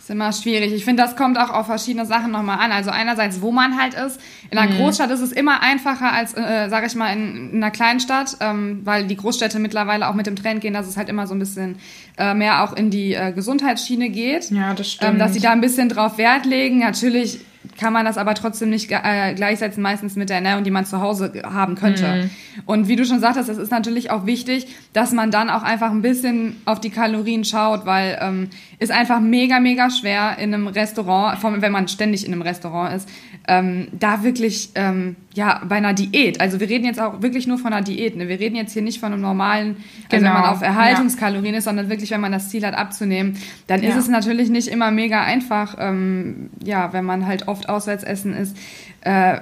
ist 0.09 0.15
immer 0.15 0.33
schwierig. 0.33 0.73
Ich 0.73 0.85
finde, 0.85 1.03
das 1.03 1.15
kommt 1.15 1.37
auch 1.37 1.51
auf 1.51 1.67
verschiedene 1.67 2.05
Sachen 2.05 2.31
nochmal 2.31 2.59
an. 2.59 2.71
Also 2.71 2.89
einerseits, 2.89 3.41
wo 3.41 3.51
man 3.51 3.79
halt 3.79 3.93
ist. 3.93 4.19
In 4.49 4.57
einer 4.57 4.71
mhm. 4.71 4.77
Großstadt 4.77 5.11
ist 5.11 5.21
es 5.21 5.31
immer 5.31 5.61
einfacher 5.61 6.11
als, 6.11 6.33
äh, 6.33 6.67
sage 6.69 6.87
ich 6.87 6.95
mal, 6.95 7.13
in, 7.13 7.51
in 7.51 7.63
einer 7.63 7.71
Kleinstadt, 7.71 8.37
ähm, 8.39 8.81
weil 8.83 9.05
die 9.05 9.15
Großstädte 9.15 9.59
mittlerweile 9.59 10.07
auch 10.09 10.15
mit 10.15 10.25
dem 10.25 10.35
Trend 10.35 10.61
gehen, 10.61 10.73
dass 10.73 10.87
es 10.87 10.97
halt 10.97 11.09
immer 11.09 11.27
so 11.27 11.35
ein 11.35 11.39
bisschen 11.39 11.77
äh, 12.17 12.33
mehr 12.33 12.63
auch 12.63 12.73
in 12.73 12.89
die 12.89 13.13
äh, 13.13 13.31
Gesundheitsschiene 13.31 14.09
geht. 14.09 14.49
Ja, 14.49 14.73
das 14.73 14.91
stimmt. 14.91 15.13
Ähm, 15.13 15.19
dass 15.19 15.33
sie 15.33 15.39
da 15.39 15.51
ein 15.51 15.61
bisschen 15.61 15.89
drauf 15.89 16.17
Wert 16.17 16.45
legen. 16.45 16.79
Natürlich 16.79 17.39
kann 17.77 17.91
man 17.91 18.05
das 18.05 18.17
aber 18.17 18.35
trotzdem 18.35 18.69
nicht 18.69 18.89
äh, 18.89 19.33
gleichsetzen, 19.33 19.83
meistens 19.83 20.15
mit 20.15 20.29
der 20.29 20.37
Ernährung, 20.37 20.63
die 20.63 20.71
man 20.71 20.85
zu 20.85 21.01
Hause 21.01 21.31
haben 21.43 21.75
könnte. 21.75 22.07
Mhm. 22.07 22.29
Und 22.65 22.87
wie 22.87 22.95
du 22.95 23.05
schon 23.05 23.19
sagtest, 23.19 23.49
es 23.49 23.57
ist 23.57 23.71
natürlich 23.71 24.11
auch 24.11 24.25
wichtig, 24.25 24.67
dass 24.93 25.11
man 25.11 25.29
dann 25.29 25.49
auch 25.49 25.63
einfach 25.63 25.91
ein 25.91 26.01
bisschen 26.01 26.61
auf 26.65 26.79
die 26.79 26.89
Kalorien 26.89 27.43
schaut, 27.43 27.85
weil 27.85 28.17
ähm, 28.21 28.49
ist 28.79 28.91
einfach 28.91 29.19
mega, 29.19 29.59
mega 29.59 29.89
schwer 29.89 30.37
in 30.37 30.53
einem 30.53 30.67
Restaurant, 30.67 31.37
wenn 31.43 31.71
man 31.71 31.87
ständig 31.89 32.25
in 32.25 32.31
einem 32.31 32.41
Restaurant 32.41 32.95
ist, 32.95 33.09
ähm, 33.49 33.87
da 33.91 34.23
wirklich, 34.23 34.69
ähm, 34.75 35.15
ja, 35.33 35.61
bei 35.67 35.77
einer 35.77 35.93
Diät. 35.93 36.39
Also 36.39 36.59
wir 36.59 36.69
reden 36.69 36.85
jetzt 36.85 37.01
auch 37.01 37.23
wirklich 37.23 37.47
nur 37.47 37.57
von 37.57 37.73
einer 37.73 37.83
Diät. 37.83 38.15
Ne? 38.15 38.27
Wir 38.27 38.39
reden 38.39 38.55
jetzt 38.55 38.73
hier 38.73 38.83
nicht 38.83 38.99
von 38.99 39.11
einem 39.11 39.23
normalen, 39.23 39.77
also 40.11 40.23
genau. 40.23 40.35
wenn 40.35 40.41
man 40.41 40.43
auf 40.51 40.61
Erhaltungskalorien 40.61 41.53
ja. 41.53 41.57
ist, 41.57 41.63
sondern 41.63 41.89
wirklich, 41.89 42.11
wenn 42.11 42.21
man 42.21 42.31
das 42.31 42.49
Ziel 42.49 42.63
hat 42.63 42.75
abzunehmen, 42.75 43.37
dann 43.65 43.81
ja. 43.81 43.89
ist 43.89 43.95
es 43.95 44.07
natürlich 44.07 44.51
nicht 44.51 44.67
immer 44.67 44.91
mega 44.91 45.23
einfach, 45.23 45.77
ähm, 45.79 46.51
ja, 46.63 46.93
wenn 46.93 47.05
man 47.05 47.25
halt 47.25 47.47
oft 47.47 47.69
auswärts 47.69 48.03
essen 48.03 48.35
ist. 48.35 48.55
Äh, 49.01 49.39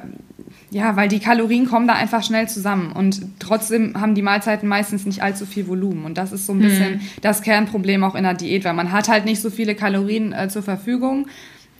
ja, 0.69 0.95
weil 0.95 1.09
die 1.09 1.19
Kalorien 1.19 1.65
kommen 1.65 1.87
da 1.87 1.93
einfach 1.93 2.23
schnell 2.23 2.47
zusammen 2.47 2.93
und 2.93 3.21
trotzdem 3.39 3.99
haben 3.99 4.15
die 4.15 4.21
Mahlzeiten 4.21 4.69
meistens 4.69 5.05
nicht 5.05 5.21
allzu 5.21 5.45
viel 5.45 5.67
Volumen 5.67 6.05
und 6.05 6.17
das 6.17 6.31
ist 6.31 6.45
so 6.45 6.53
ein 6.53 6.59
bisschen 6.59 6.93
hm. 6.95 7.01
das 7.21 7.41
Kernproblem 7.41 8.03
auch 8.03 8.15
in 8.15 8.23
der 8.23 8.33
Diät, 8.33 8.63
weil 8.63 8.73
man 8.73 8.91
hat 8.91 9.09
halt 9.09 9.25
nicht 9.25 9.41
so 9.41 9.49
viele 9.49 9.75
Kalorien 9.75 10.33
äh, 10.33 10.47
zur 10.49 10.63
Verfügung 10.63 11.27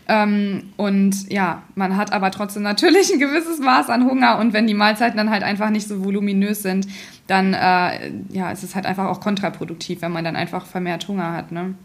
Ähm, 0.09 0.63
und 0.77 1.29
ja, 1.31 1.63
man 1.75 1.97
hat 1.97 2.13
aber 2.13 2.31
trotzdem 2.31 2.63
natürlich 2.63 3.11
ein 3.11 3.19
gewisses 3.19 3.59
Maß 3.59 3.89
an 3.89 4.05
Hunger 4.05 4.39
und 4.39 4.53
wenn 4.53 4.65
die 4.65 4.73
Mahlzeiten 4.73 5.17
dann 5.17 5.29
halt 5.29 5.43
einfach 5.43 5.69
nicht 5.69 5.87
so 5.87 6.03
voluminös 6.03 6.63
sind, 6.63 6.87
dann 7.27 7.53
äh, 7.53 8.11
ja, 8.29 8.51
ist 8.51 8.63
es 8.63 8.73
halt 8.73 8.85
einfach 8.85 9.05
auch 9.05 9.19
kontraproduktiv, 9.19 10.01
wenn 10.01 10.13
man 10.13 10.23
dann 10.23 10.37
einfach 10.37 10.65
vermehrt 10.65 11.07
Hunger 11.07 11.33
hat. 11.33 11.51
Ne? 11.51 11.75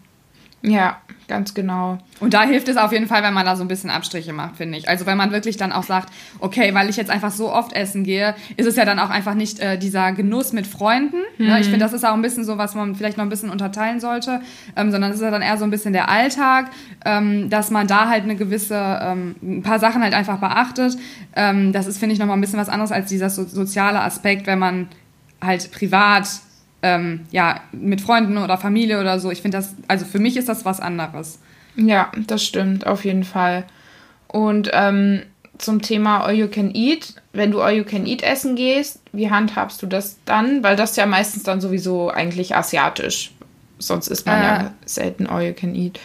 Ja, 0.62 0.98
ganz 1.26 1.54
genau. 1.54 1.98
Und 2.20 2.34
da 2.34 2.44
hilft 2.44 2.68
es 2.68 2.76
auf 2.76 2.92
jeden 2.92 3.06
Fall, 3.08 3.22
wenn 3.24 3.34
man 3.34 3.44
da 3.44 3.56
so 3.56 3.64
ein 3.64 3.68
bisschen 3.68 3.90
Abstriche 3.90 4.32
macht, 4.32 4.56
finde 4.56 4.78
ich. 4.78 4.88
Also 4.88 5.06
wenn 5.06 5.16
man 5.16 5.32
wirklich 5.32 5.56
dann 5.56 5.72
auch 5.72 5.82
sagt, 5.82 6.12
okay, 6.38 6.72
weil 6.72 6.88
ich 6.88 6.96
jetzt 6.96 7.10
einfach 7.10 7.32
so 7.32 7.52
oft 7.52 7.72
essen 7.72 8.04
gehe, 8.04 8.34
ist 8.56 8.66
es 8.66 8.76
ja 8.76 8.84
dann 8.84 9.00
auch 9.00 9.10
einfach 9.10 9.34
nicht 9.34 9.58
äh, 9.58 9.76
dieser 9.76 10.12
Genuss 10.12 10.52
mit 10.52 10.66
Freunden. 10.66 11.22
Mhm. 11.38 11.46
Ne? 11.46 11.60
Ich 11.60 11.66
finde, 11.66 11.80
das 11.80 11.92
ist 11.92 12.04
auch 12.04 12.14
ein 12.14 12.22
bisschen 12.22 12.44
so, 12.44 12.58
was 12.58 12.76
man 12.76 12.94
vielleicht 12.94 13.16
noch 13.16 13.24
ein 13.24 13.28
bisschen 13.28 13.50
unterteilen 13.50 13.98
sollte, 13.98 14.40
ähm, 14.76 14.92
sondern 14.92 15.10
es 15.10 15.16
ist 15.16 15.22
ja 15.22 15.32
dann 15.32 15.42
eher 15.42 15.56
so 15.56 15.64
ein 15.64 15.70
bisschen 15.70 15.92
der 15.92 16.08
Alltag, 16.08 16.70
ähm, 17.04 17.50
dass 17.50 17.70
man 17.70 17.88
da 17.88 18.08
halt 18.08 18.22
eine 18.22 18.36
gewisse, 18.36 18.76
ähm, 19.02 19.34
ein 19.42 19.62
paar 19.62 19.80
Sachen 19.80 20.02
halt 20.02 20.14
einfach 20.14 20.38
beachtet. 20.38 20.96
Ähm, 21.34 21.72
das 21.72 21.86
ist, 21.88 21.98
finde 21.98 22.12
ich, 22.12 22.20
nochmal 22.20 22.36
ein 22.36 22.40
bisschen 22.40 22.60
was 22.60 22.68
anderes 22.68 22.92
als 22.92 23.08
dieser 23.08 23.30
so 23.30 23.44
soziale 23.44 24.00
Aspekt, 24.00 24.46
wenn 24.46 24.60
man 24.60 24.88
halt 25.40 25.72
privat 25.72 26.28
ähm, 26.82 27.20
ja, 27.30 27.60
mit 27.72 28.00
Freunden 28.00 28.38
oder 28.38 28.58
Familie 28.58 29.00
oder 29.00 29.18
so. 29.20 29.30
Ich 29.30 29.42
finde 29.42 29.58
das, 29.58 29.74
also 29.88 30.04
für 30.04 30.18
mich 30.18 30.36
ist 30.36 30.48
das 30.48 30.64
was 30.64 30.80
anderes. 30.80 31.38
Ja, 31.76 32.10
das 32.26 32.44
stimmt, 32.44 32.86
auf 32.86 33.04
jeden 33.04 33.24
Fall. 33.24 33.64
Und 34.28 34.70
ähm, 34.72 35.22
zum 35.58 35.80
Thema 35.80 36.24
All 36.24 36.34
You 36.34 36.48
Can 36.48 36.74
Eat, 36.74 37.14
wenn 37.32 37.52
du 37.52 37.60
All 37.60 37.74
You 37.74 37.84
Can 37.84 38.06
Eat 38.06 38.22
essen 38.22 38.56
gehst, 38.56 39.00
wie 39.12 39.30
handhabst 39.30 39.80
du 39.82 39.86
das 39.86 40.18
dann? 40.24 40.62
Weil 40.62 40.76
das 40.76 40.90
ist 40.90 40.96
ja 40.96 41.06
meistens 41.06 41.44
dann 41.44 41.60
sowieso 41.60 42.10
eigentlich 42.10 42.54
asiatisch. 42.56 43.32
Sonst 43.78 44.08
ist 44.08 44.26
man 44.26 44.40
äh, 44.40 44.44
ja 44.44 44.74
selten 44.84 45.26
All 45.26 45.42
You 45.42 45.54
Can 45.54 45.74
Eat. 45.74 46.00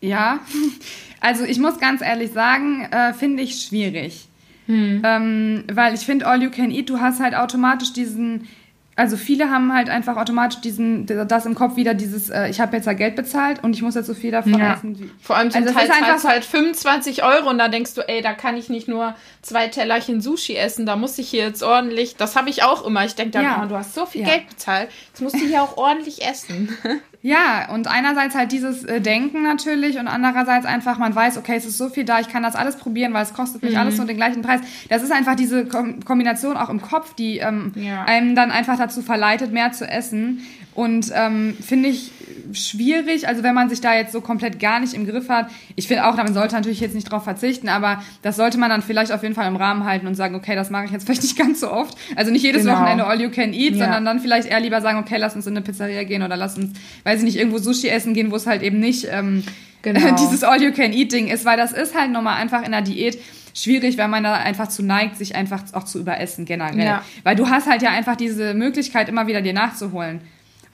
Ja, 0.00 0.40
also 1.20 1.44
ich 1.44 1.58
muss 1.58 1.78
ganz 1.78 2.02
ehrlich 2.02 2.32
sagen, 2.32 2.84
äh, 2.90 3.12
finde 3.12 3.42
ich 3.42 3.62
schwierig. 3.62 4.28
Hm. 4.66 5.02
Ähm, 5.04 5.64
weil 5.72 5.94
ich 5.94 6.00
finde, 6.00 6.26
All 6.26 6.42
You 6.42 6.50
Can 6.50 6.70
Eat, 6.70 6.88
du 6.88 7.00
hast 7.00 7.20
halt 7.20 7.34
automatisch 7.34 7.92
diesen 7.92 8.48
also 8.96 9.16
viele 9.16 9.50
haben 9.50 9.72
halt 9.74 9.90
einfach 9.90 10.16
automatisch 10.16 10.60
diesen 10.60 11.06
das 11.06 11.46
im 11.46 11.54
Kopf 11.54 11.76
wieder 11.76 11.94
dieses 11.94 12.30
äh, 12.30 12.48
ich 12.48 12.60
habe 12.60 12.76
jetzt 12.76 12.86
ja 12.86 12.92
Geld 12.92 13.16
bezahlt 13.16 13.62
und 13.62 13.74
ich 13.74 13.82
muss 13.82 13.94
jetzt 13.94 14.06
so 14.06 14.14
viel 14.14 14.30
davon 14.30 14.58
ja. 14.58 14.74
essen. 14.74 14.98
Wie. 14.98 15.10
Vor 15.20 15.36
allem 15.36 15.50
zum 15.50 15.62
also 15.62 15.74
Teil 15.74 15.88
zahlst 15.88 16.24
halt 16.24 16.44
25 16.44 17.24
Euro 17.24 17.50
und 17.50 17.58
da 17.58 17.68
denkst 17.68 17.94
du, 17.94 18.02
ey, 18.02 18.22
da 18.22 18.34
kann 18.34 18.56
ich 18.56 18.68
nicht 18.68 18.86
nur 18.88 19.14
zwei 19.42 19.68
Tellerchen 19.68 20.20
Sushi 20.20 20.56
essen, 20.56 20.86
da 20.86 20.96
muss 20.96 21.18
ich 21.18 21.28
hier 21.28 21.44
jetzt 21.44 21.62
ordentlich, 21.62 22.16
das 22.16 22.36
habe 22.36 22.50
ich 22.50 22.62
auch 22.62 22.84
immer. 22.86 23.04
Ich 23.04 23.14
denke 23.14 23.32
dann, 23.32 23.44
ja. 23.44 23.62
oh, 23.64 23.68
du 23.68 23.76
hast 23.76 23.94
so 23.94 24.06
viel 24.06 24.22
ja. 24.22 24.28
Geld 24.28 24.48
bezahlt, 24.48 24.88
jetzt 25.08 25.20
musst 25.20 25.36
du 25.36 25.46
hier 25.46 25.62
auch 25.62 25.76
ordentlich 25.76 26.24
essen. 26.24 26.76
Ja, 27.26 27.70
und 27.72 27.88
einerseits 27.88 28.34
halt 28.34 28.52
dieses 28.52 28.84
äh, 28.84 29.00
Denken 29.00 29.44
natürlich 29.44 29.98
und 29.98 30.08
andererseits 30.08 30.66
einfach, 30.66 30.98
man 30.98 31.14
weiß, 31.14 31.38
okay, 31.38 31.54
es 31.56 31.64
ist 31.64 31.78
so 31.78 31.88
viel 31.88 32.04
da, 32.04 32.20
ich 32.20 32.28
kann 32.28 32.42
das 32.42 32.54
alles 32.54 32.76
probieren, 32.76 33.14
weil 33.14 33.22
es 33.22 33.32
kostet 33.32 33.62
mich 33.62 33.72
mhm. 33.72 33.78
alles 33.78 33.96
nur 33.96 34.04
den 34.06 34.18
gleichen 34.18 34.42
Preis. 34.42 34.60
Das 34.90 35.02
ist 35.02 35.10
einfach 35.10 35.34
diese 35.34 35.64
Kom 35.64 36.04
Kombination 36.04 36.58
auch 36.58 36.68
im 36.68 36.82
Kopf, 36.82 37.14
die 37.14 37.38
ähm, 37.38 37.72
ja. 37.76 38.04
einem 38.04 38.34
dann 38.34 38.50
einfach 38.50 38.76
dazu 38.76 39.00
verleitet, 39.00 39.52
mehr 39.52 39.72
zu 39.72 39.88
essen. 39.88 40.42
Und 40.74 41.12
ähm, 41.14 41.56
finde 41.60 41.88
ich 41.88 42.10
schwierig, 42.52 43.28
also 43.28 43.42
wenn 43.42 43.54
man 43.54 43.68
sich 43.68 43.80
da 43.80 43.94
jetzt 43.94 44.12
so 44.12 44.20
komplett 44.20 44.58
gar 44.58 44.80
nicht 44.80 44.94
im 44.94 45.06
Griff 45.06 45.28
hat. 45.28 45.48
Ich 45.76 45.88
finde 45.88 46.06
auch, 46.06 46.16
man 46.16 46.34
sollte 46.34 46.54
natürlich 46.54 46.80
jetzt 46.80 46.94
nicht 46.94 47.10
drauf 47.10 47.24
verzichten, 47.24 47.68
aber 47.68 48.02
das 48.22 48.36
sollte 48.36 48.58
man 48.58 48.70
dann 48.70 48.82
vielleicht 48.82 49.12
auf 49.12 49.22
jeden 49.22 49.34
Fall 49.34 49.48
im 49.48 49.56
Rahmen 49.56 49.84
halten 49.84 50.06
und 50.06 50.14
sagen, 50.14 50.34
okay, 50.34 50.54
das 50.54 50.70
mache 50.70 50.86
ich 50.86 50.90
jetzt 50.90 51.04
vielleicht 51.06 51.22
nicht 51.22 51.38
ganz 51.38 51.60
so 51.60 51.70
oft. 51.70 51.96
Also 52.16 52.30
nicht 52.30 52.42
jedes 52.42 52.62
genau. 52.62 52.74
Wochenende 52.74 53.06
all 53.06 53.20
you 53.20 53.30
can 53.30 53.52
eat, 53.52 53.74
ja. 53.74 53.84
sondern 53.84 54.04
dann 54.04 54.20
vielleicht 54.20 54.48
eher 54.48 54.60
lieber 54.60 54.80
sagen, 54.80 54.98
okay, 54.98 55.16
lass 55.16 55.36
uns 55.36 55.46
in 55.46 55.56
eine 55.56 55.64
Pizzeria 55.64 56.04
gehen 56.04 56.22
oder 56.22 56.36
lass 56.36 56.56
uns, 56.56 56.72
weiß 57.04 57.20
ich 57.20 57.24
nicht, 57.24 57.36
irgendwo 57.36 57.58
Sushi 57.58 57.88
essen 57.88 58.14
gehen, 58.14 58.30
wo 58.30 58.36
es 58.36 58.46
halt 58.46 58.62
eben 58.62 58.80
nicht 58.80 59.06
ähm, 59.10 59.44
genau. 59.82 60.16
dieses 60.16 60.42
all 60.42 60.62
you 60.62 60.72
can 60.72 60.92
eat 60.92 61.12
Ding 61.12 61.28
ist, 61.28 61.44
weil 61.44 61.56
das 61.56 61.72
ist 61.72 61.96
halt 61.96 62.10
nochmal 62.10 62.40
einfach 62.40 62.64
in 62.64 62.72
der 62.72 62.82
Diät 62.82 63.18
schwierig, 63.54 63.96
wenn 63.96 64.10
man 64.10 64.24
da 64.24 64.34
einfach 64.34 64.68
zu 64.68 64.82
neigt, 64.82 65.16
sich 65.16 65.36
einfach 65.36 65.62
auch 65.72 65.84
zu 65.84 66.00
überessen 66.00 66.44
generell. 66.44 66.84
Ja. 66.84 67.04
Weil 67.22 67.36
du 67.36 67.48
hast 67.48 67.68
halt 67.68 67.82
ja 67.82 67.90
einfach 67.90 68.16
diese 68.16 68.52
Möglichkeit, 68.54 69.08
immer 69.08 69.28
wieder 69.28 69.42
dir 69.42 69.52
nachzuholen. 69.52 70.20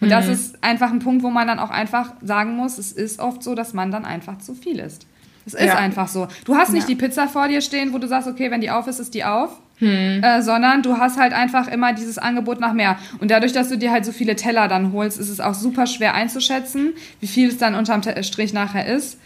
Und 0.00 0.08
mhm. 0.08 0.12
das 0.12 0.28
ist 0.28 0.62
einfach 0.62 0.90
ein 0.90 0.98
Punkt, 0.98 1.22
wo 1.22 1.30
man 1.30 1.46
dann 1.46 1.58
auch 1.58 1.70
einfach 1.70 2.14
sagen 2.22 2.56
muss, 2.56 2.78
es 2.78 2.92
ist 2.92 3.20
oft 3.20 3.42
so, 3.42 3.54
dass 3.54 3.74
man 3.74 3.90
dann 3.90 4.04
einfach 4.04 4.38
zu 4.38 4.54
viel 4.54 4.78
isst. 4.78 5.06
Es 5.46 5.54
ist 5.54 5.66
ja. 5.66 5.76
einfach 5.76 6.08
so. 6.08 6.28
Du 6.44 6.54
hast 6.54 6.72
nicht 6.72 6.88
ja. 6.88 6.94
die 6.94 6.96
Pizza 6.96 7.26
vor 7.26 7.48
dir 7.48 7.60
stehen, 7.60 7.92
wo 7.92 7.98
du 7.98 8.06
sagst, 8.06 8.28
okay, 8.28 8.50
wenn 8.50 8.60
die 8.60 8.70
auf 8.70 8.86
ist, 8.86 8.98
ist 8.98 9.14
die 9.14 9.24
auf. 9.24 9.58
Hm. 9.78 10.22
Äh, 10.22 10.42
sondern 10.42 10.82
du 10.82 10.98
hast 10.98 11.18
halt 11.18 11.32
einfach 11.32 11.66
immer 11.66 11.94
dieses 11.94 12.18
Angebot 12.18 12.60
nach 12.60 12.74
mehr. 12.74 12.98
Und 13.18 13.30
dadurch, 13.30 13.52
dass 13.52 13.70
du 13.70 13.78
dir 13.78 13.90
halt 13.90 14.04
so 14.04 14.12
viele 14.12 14.36
Teller 14.36 14.68
dann 14.68 14.92
holst, 14.92 15.18
ist 15.18 15.30
es 15.30 15.40
auch 15.40 15.54
super 15.54 15.86
schwer 15.86 16.14
einzuschätzen, 16.14 16.92
wie 17.20 17.26
viel 17.26 17.48
es 17.48 17.56
dann 17.56 17.74
unterm 17.74 18.02
Strich 18.22 18.52
nachher 18.52 18.86
ist. 18.86 19.18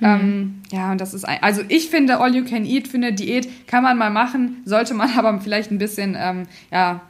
Hm. 0.00 0.08
Ähm, 0.08 0.62
ja, 0.72 0.90
und 0.90 1.00
das 1.00 1.14
ist, 1.14 1.24
ein, 1.24 1.38
also 1.40 1.62
ich 1.68 1.88
finde, 1.88 2.18
All 2.18 2.34
You 2.34 2.44
Can 2.44 2.64
Eat 2.64 2.88
für 2.88 2.96
eine 2.96 3.12
Diät 3.12 3.48
kann 3.68 3.84
man 3.84 3.96
mal 3.96 4.10
machen, 4.10 4.62
sollte 4.64 4.94
man 4.94 5.10
aber 5.16 5.40
vielleicht 5.40 5.70
ein 5.70 5.78
bisschen, 5.78 6.16
ähm, 6.18 6.44
ja, 6.72 7.00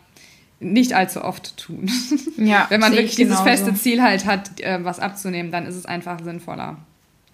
nicht 0.62 0.94
allzu 0.94 1.22
oft 1.22 1.57
tun. 1.57 1.90
Ja, 2.37 2.66
Wenn 2.70 2.81
man 2.81 2.92
wirklich 2.92 3.14
dieses 3.14 3.40
feste 3.40 3.75
Ziel 3.75 4.03
halt 4.03 4.27
hat, 4.27 4.61
äh, 4.61 4.85
was 4.85 4.98
abzunehmen, 4.98 5.53
dann 5.53 5.66
ist 5.66 5.77
es 5.77 5.87
einfach 5.87 6.18
sinnvoller. 6.22 6.79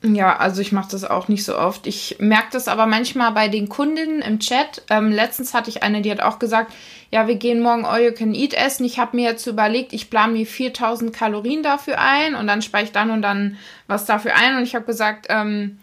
Ja, 0.03 0.37
also 0.37 0.61
ich 0.61 0.71
mache 0.71 0.91
das 0.93 1.05
auch 1.05 1.27
nicht 1.27 1.45
so 1.45 1.59
oft. 1.59 1.87
Ich 1.87 2.17
merke 2.21 2.49
das 2.53 2.69
aber 2.69 2.87
manchmal 2.87 3.33
bei 3.33 3.49
den 3.49 3.69
Kundinnen 3.69 4.23
im 4.23 4.39
Chat. 4.39 4.83
Ähm, 4.91 5.11
letztens 5.11 5.55
hatte 5.55 5.71
ich 5.71 5.83
eine, 5.83 6.03
die 6.03 6.11
hat 6.11 6.21
auch 6.21 6.39
gesagt, 6.39 6.73
ja, 7.11 7.27
wir 7.27 7.35
gehen 7.35 7.61
morgen 7.61 7.85
All 7.85 8.03
You 8.03 8.13
Can 8.13 8.35
Eat 8.35 8.55
essen. 8.55 8.85
Ich 8.85 8.99
habe 8.99 9.17
mir 9.17 9.25
jetzt 9.25 9.47
überlegt, 9.47 9.93
ich 9.93 10.09
plane 10.09 10.35
mir 10.35 10.47
4000 10.47 11.13
Kalorien 11.13 11.65
dafür 11.65 11.99
ein 11.99 12.37
und 12.37 12.47
dann 12.47 12.63
spare 12.63 12.85
ich 12.85 12.93
dann 12.93 13.11
und 13.11 13.23
dann 13.23 13.57
was 13.89 14.05
dafür 14.05 14.37
ein. 14.37 14.57
Und 14.57 14.63
ich 14.63 14.77
habe 14.77 14.85
gesagt, 14.85 15.27
ähm, 15.31 15.79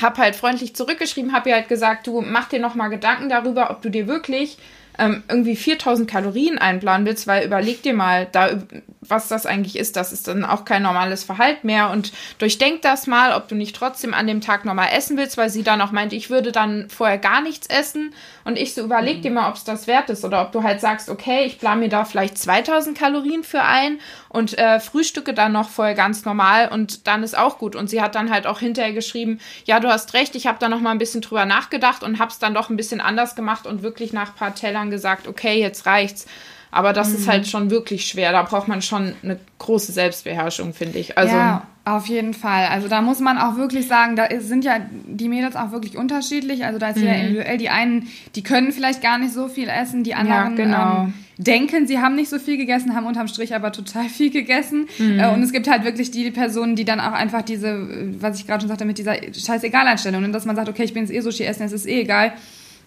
habe 0.00 0.18
halt 0.18 0.36
freundlich 0.36 0.74
zurückgeschrieben, 0.74 1.34
habe 1.34 1.50
ihr 1.50 1.56
halt 1.56 1.68
gesagt, 1.68 2.06
du 2.06 2.22
mach 2.22 2.48
dir 2.48 2.60
noch 2.60 2.74
mal 2.74 2.88
Gedanken 2.88 3.28
darüber, 3.28 3.70
ob 3.70 3.82
du 3.82 3.90
dir 3.90 4.06
wirklich 4.06 4.56
ähm, 4.98 5.22
irgendwie 5.28 5.56
4000 5.56 6.08
Kalorien 6.08 6.58
einplanen 6.58 7.06
willst, 7.06 7.26
weil 7.26 7.44
überleg 7.44 7.82
dir 7.82 7.94
mal, 7.94 8.28
da, 8.30 8.58
was 9.00 9.28
das 9.28 9.46
eigentlich 9.46 9.76
ist. 9.76 9.96
Das 9.96 10.12
ist 10.12 10.28
dann 10.28 10.44
auch 10.44 10.64
kein 10.64 10.82
normales 10.82 11.24
Verhalten 11.24 11.66
mehr. 11.66 11.90
Und 11.90 12.12
durchdenk 12.38 12.82
das 12.82 13.06
mal, 13.06 13.34
ob 13.34 13.48
du 13.48 13.54
nicht 13.54 13.74
trotzdem 13.74 14.14
an 14.14 14.26
dem 14.26 14.40
Tag 14.40 14.64
nochmal 14.64 14.88
essen 14.92 15.16
willst, 15.16 15.36
weil 15.36 15.50
sie 15.50 15.62
dann 15.62 15.80
auch 15.80 15.92
meinte, 15.92 16.16
ich 16.16 16.30
würde 16.30 16.52
dann 16.52 16.88
vorher 16.88 17.18
gar 17.18 17.40
nichts 17.40 17.66
essen. 17.66 18.14
Und 18.44 18.58
ich 18.58 18.74
so 18.74 18.82
überleg 18.82 19.18
mhm. 19.18 19.22
dir 19.22 19.30
mal, 19.32 19.48
ob 19.48 19.56
es 19.56 19.64
das 19.64 19.86
wert 19.86 20.10
ist. 20.10 20.24
Oder 20.24 20.42
ob 20.42 20.52
du 20.52 20.62
halt 20.62 20.80
sagst, 20.80 21.08
okay, 21.08 21.44
ich 21.44 21.58
plane 21.58 21.80
mir 21.80 21.88
da 21.88 22.04
vielleicht 22.04 22.38
2000 22.38 22.96
Kalorien 22.96 23.42
für 23.42 23.62
ein 23.62 23.98
und 24.34 24.58
äh, 24.58 24.80
frühstücke 24.80 25.32
dann 25.32 25.52
noch 25.52 25.68
vorher 25.68 25.94
ganz 25.94 26.24
normal 26.24 26.68
und 26.68 27.06
dann 27.06 27.22
ist 27.22 27.38
auch 27.38 27.56
gut. 27.56 27.76
Und 27.76 27.88
sie 27.88 28.02
hat 28.02 28.16
dann 28.16 28.32
halt 28.32 28.48
auch 28.48 28.58
hinterher 28.58 28.92
geschrieben, 28.92 29.38
ja, 29.64 29.78
du 29.78 29.86
hast 29.86 30.12
recht, 30.12 30.34
ich 30.34 30.48
habe 30.48 30.58
da 30.58 30.68
noch 30.68 30.80
mal 30.80 30.90
ein 30.90 30.98
bisschen 30.98 31.20
drüber 31.20 31.44
nachgedacht 31.44 32.02
und 32.02 32.18
habe 32.18 32.32
es 32.32 32.40
dann 32.40 32.52
doch 32.52 32.68
ein 32.68 32.76
bisschen 32.76 33.00
anders 33.00 33.36
gemacht 33.36 33.64
und 33.64 33.84
wirklich 33.84 34.12
nach 34.12 34.34
paar 34.34 34.52
Tellern 34.52 34.90
gesagt, 34.90 35.28
okay, 35.28 35.60
jetzt 35.60 35.86
reicht's. 35.86 36.26
Aber 36.74 36.92
das 36.92 37.10
mhm. 37.10 37.14
ist 37.14 37.28
halt 37.28 37.46
schon 37.46 37.70
wirklich 37.70 38.04
schwer. 38.04 38.32
Da 38.32 38.42
braucht 38.42 38.66
man 38.66 38.82
schon 38.82 39.14
eine 39.22 39.38
große 39.58 39.92
Selbstbeherrschung, 39.92 40.74
finde 40.74 40.98
ich. 40.98 41.16
Also, 41.16 41.32
ja, 41.32 41.62
auf 41.84 42.06
jeden 42.06 42.34
Fall. 42.34 42.66
Also 42.66 42.88
da 42.88 43.00
muss 43.00 43.20
man 43.20 43.38
auch 43.38 43.56
wirklich 43.56 43.86
sagen, 43.86 44.16
da 44.16 44.26
sind 44.40 44.64
ja 44.64 44.80
die 44.90 45.28
Mädels 45.28 45.54
auch 45.54 45.70
wirklich 45.70 45.96
unterschiedlich. 45.96 46.64
Also 46.64 46.80
da 46.80 46.88
ist 46.88 46.96
mhm. 46.96 47.06
ja 47.06 47.12
individuell. 47.12 47.58
Die 47.58 47.68
einen, 47.68 48.08
die 48.34 48.42
können 48.42 48.72
vielleicht 48.72 49.02
gar 49.02 49.18
nicht 49.18 49.32
so 49.32 49.46
viel 49.46 49.68
essen, 49.68 50.02
die 50.02 50.16
anderen 50.16 50.56
ja, 50.56 50.64
genau. 50.64 51.02
ähm, 51.04 51.14
denken, 51.38 51.86
sie 51.86 52.00
haben 52.00 52.16
nicht 52.16 52.28
so 52.28 52.40
viel 52.40 52.56
gegessen, 52.56 52.96
haben 52.96 53.06
unterm 53.06 53.28
Strich 53.28 53.54
aber 53.54 53.70
total 53.70 54.08
viel 54.08 54.30
gegessen. 54.30 54.88
Mhm. 54.98 55.20
Äh, 55.20 55.28
und 55.28 55.44
es 55.44 55.52
gibt 55.52 55.70
halt 55.70 55.84
wirklich 55.84 56.10
die 56.10 56.28
Personen, 56.32 56.74
die 56.74 56.84
dann 56.84 56.98
auch 56.98 57.12
einfach 57.12 57.42
diese, 57.42 57.86
was 58.20 58.40
ich 58.40 58.48
gerade 58.48 58.62
schon 58.62 58.68
sagte, 58.68 58.84
mit 58.84 58.98
dieser 58.98 59.14
Scheißegal-Einstellung, 59.14 60.32
dass 60.32 60.44
man 60.44 60.56
sagt, 60.56 60.68
okay, 60.68 60.82
ich 60.82 60.92
bin 60.92 61.04
jetzt 61.04 61.14
eh 61.14 61.20
Sushi 61.20 61.44
essen, 61.44 61.62
es 61.62 61.72
ist 61.72 61.86
eh 61.86 62.00
egal. 62.00 62.32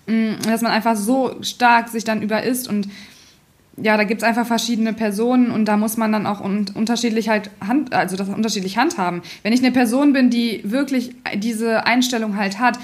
Mm, 0.08 0.34
dass 0.46 0.62
man 0.62 0.74
einfach 0.74 0.98
so 0.98 1.38
stark 1.42 1.88
sich 1.88 2.04
dann 2.04 2.22
überisst 2.22 2.68
und 2.68 2.90
ja, 3.78 3.96
da 3.96 4.04
gibt's 4.04 4.24
einfach 4.24 4.46
verschiedene 4.48 4.94
Personen 4.94 5.52
und 5.52 5.66
da 5.66 5.78
muss 5.78 5.98
man 5.98 6.12
dann 6.12 6.26
auch 6.26 6.42
un 6.42 6.66
unterschiedlich 6.74 7.30
halt 7.30 7.52
hand, 7.66 7.94
also 7.94 8.18
das 8.18 8.28
unterschiedlich 8.28 8.78
handhaben. 8.78 9.22
Wenn 9.44 9.54
ich 9.54 9.64
eine 9.64 9.72
Person 9.72 10.14
bin, 10.14 10.30
die 10.30 10.62
wirklich 10.64 11.16
diese 11.36 11.86
Einstellung 11.86 12.38
halt 12.38 12.60
hat, 12.60 12.80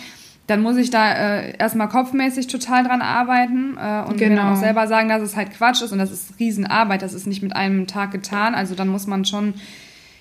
dann 0.46 0.62
muss 0.62 0.78
ich 0.78 0.92
da 0.92 1.14
äh, 1.14 1.58
erstmal 1.58 1.90
kopfmäßig 1.90 2.48
total 2.48 2.84
dran 2.84 3.02
arbeiten 3.02 3.78
äh, 3.78 4.04
und 4.08 4.18
genau. 4.18 4.44
mir 4.44 4.52
auch 4.52 4.56
selber 4.56 4.88
sagen, 4.88 5.10
dass 5.10 5.22
es 5.22 5.36
halt 5.36 5.52
Quatsch 5.52 5.82
ist 5.82 5.92
und 5.94 5.98
das 5.98 6.12
ist 6.12 6.40
Riesenarbeit, 6.40 7.02
das 7.02 7.14
ist 7.14 7.26
nicht 7.26 7.42
mit 7.42 7.56
einem 7.56 7.88
Tag 7.88 8.12
getan. 8.12 8.54
Also 8.54 8.76
dann 8.76 8.90
muss 8.90 9.08
man 9.08 9.26
schon 9.26 9.56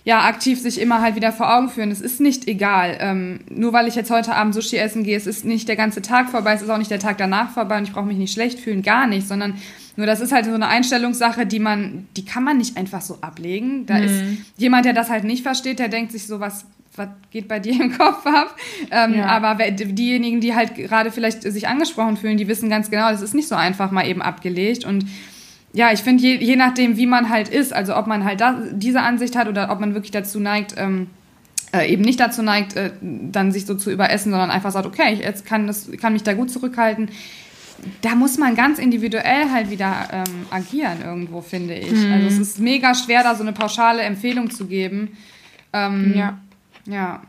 ja, 0.05 0.25
aktiv 0.25 0.61
sich 0.61 0.81
immer 0.81 1.01
halt 1.01 1.15
wieder 1.15 1.31
vor 1.31 1.55
Augen 1.57 1.69
führen. 1.69 1.93
Es 1.93 2.01
ist 2.01 2.21
nicht 2.21 2.49
egal. 2.49 2.99
Ähm, 3.01 3.41
nur 3.49 3.73
weil 3.73 3.87
ich 3.87 3.95
jetzt 3.95 4.11
heute 4.11 4.35
Abend 4.35 4.55
Sushi 4.55 4.77
essen 4.77 5.05
gehe, 5.05 5.17
es 5.17 5.29
ist 5.29 5.45
nicht 5.45 5.69
der 5.69 5.77
ganze 5.77 6.03
Tag 6.03 6.29
vorbei, 6.29 6.55
es 6.55 6.63
ist 6.63 6.71
auch 6.71 6.79
nicht 6.79 6.91
der 6.91 6.99
Tag 6.99 7.19
danach 7.19 7.51
vorbei 7.51 7.79
und 7.79 7.85
ich 7.85 7.93
brauche 7.93 8.07
mich 8.07 8.19
nicht 8.19 8.33
schlecht 8.33 8.59
fühlen, 8.59 8.83
gar 8.83 9.07
nicht, 9.07 9.29
sondern 9.29 9.55
nur 9.97 10.07
das 10.07 10.21
ist 10.21 10.33
halt 10.33 10.47
so 10.47 10.55
eine 10.55 10.67
Einstellungssache, 10.69 11.47
die 11.47 11.61
man, 11.61 12.09
die 12.17 12.25
kann 12.25 12.43
man 12.43 12.59
nicht 12.59 12.77
einfach 12.77 13.01
so 13.01 13.19
ablegen. 13.21 13.87
Da 13.87 13.99
mhm. 13.99 14.05
ist 14.05 14.25
jemand, 14.57 14.87
der 14.87 14.93
das 14.93 15.09
halt 15.09 15.25
nicht 15.25 15.43
versteht, 15.43 15.79
der 15.79 15.89
denkt 15.89 16.11
sich 16.11 16.27
so, 16.27 16.41
was, 16.41 16.65
was 16.97 17.09
geht 17.31 17.47
bei 17.47 17.61
dir 17.61 17.81
im 17.81 17.97
Kopf 17.97 18.27
ab? 18.27 18.57
Ähm, 18.91 19.15
ja. 19.15 19.27
Aber 19.27 19.55
diejenigen, 19.71 20.41
die 20.41 20.55
halt 20.55 20.75
gerade 20.75 21.13
vielleicht 21.13 21.43
sich 21.43 21.69
angesprochen 21.69 22.17
fühlen, 22.17 22.39
die 22.39 22.49
wissen 22.49 22.69
ganz 22.69 22.91
genau, 22.91 23.11
das 23.11 23.23
ist 23.23 23.35
nicht 23.35 23.49
so 23.49 23.55
einfach 23.55 23.93
mal 23.93 24.07
eben 24.07 24.23
abgelegt 24.23 24.85
und 24.85 25.05
ja, 25.73 25.93
ich 25.93 26.01
finde, 26.01 26.23
je, 26.23 26.37
je 26.37 26.57
nachdem, 26.57 26.97
wie 26.97 27.07
man 27.07 27.31
halt 27.31 27.49
ist, 27.49 27.73
also 27.73 27.97
ob 27.97 28.07
man 28.07 28.25
halt 28.25 28.41
da, 28.41 28.61
diese 28.73 29.01
Ansicht 29.01 29.37
hat 29.37 29.49
oder 29.49 29.71
ob 29.71 29.81
man 29.81 29.95
wirklich 29.95 30.11
dazu 30.11 30.39
neigt, 30.39 30.75
ähm, 30.77 31.09
äh, 31.73 31.91
eben 31.91 32.03
nicht 32.03 32.21
dazu 32.21 32.43
neigt, 32.43 32.77
äh, 32.77 32.91
dann 33.01 33.53
sich 33.53 33.65
so 33.65 33.75
zu 33.75 33.91
überessen, 33.91 34.31
sondern 34.31 34.51
einfach 34.51 34.71
sagt, 34.71 34.87
okay, 34.87 35.15
ich 35.15 35.21
jetzt 35.21 35.47
kann, 35.47 35.67
das, 35.67 35.91
kann 36.01 36.13
mich 36.13 36.23
da 36.23 36.35
gut 36.35 36.51
zurückhalten. 36.51 37.09
Da 38.03 38.15
muss 38.15 38.39
man 38.39 38.55
ganz 38.55 38.79
individuell 38.79 39.51
halt 39.51 39.71
wieder 39.71 40.09
ähm, 40.13 40.47
agieren 40.51 40.99
irgendwo, 41.05 41.41
finde 41.41 41.75
ich. 41.75 41.91
Mhm. 41.91 42.13
Also 42.13 42.27
es 42.27 42.39
ist 42.39 42.59
mega 42.61 42.95
schwer, 42.95 43.23
da 43.23 43.35
so 43.35 43.43
eine 43.43 43.53
pauschale 43.53 44.03
Empfehlung 44.03 44.51
zu 44.51 44.67
geben. 44.67 45.17
Ähm, 45.73 46.13
ja. 46.15 46.39
Ja. 46.87 47.23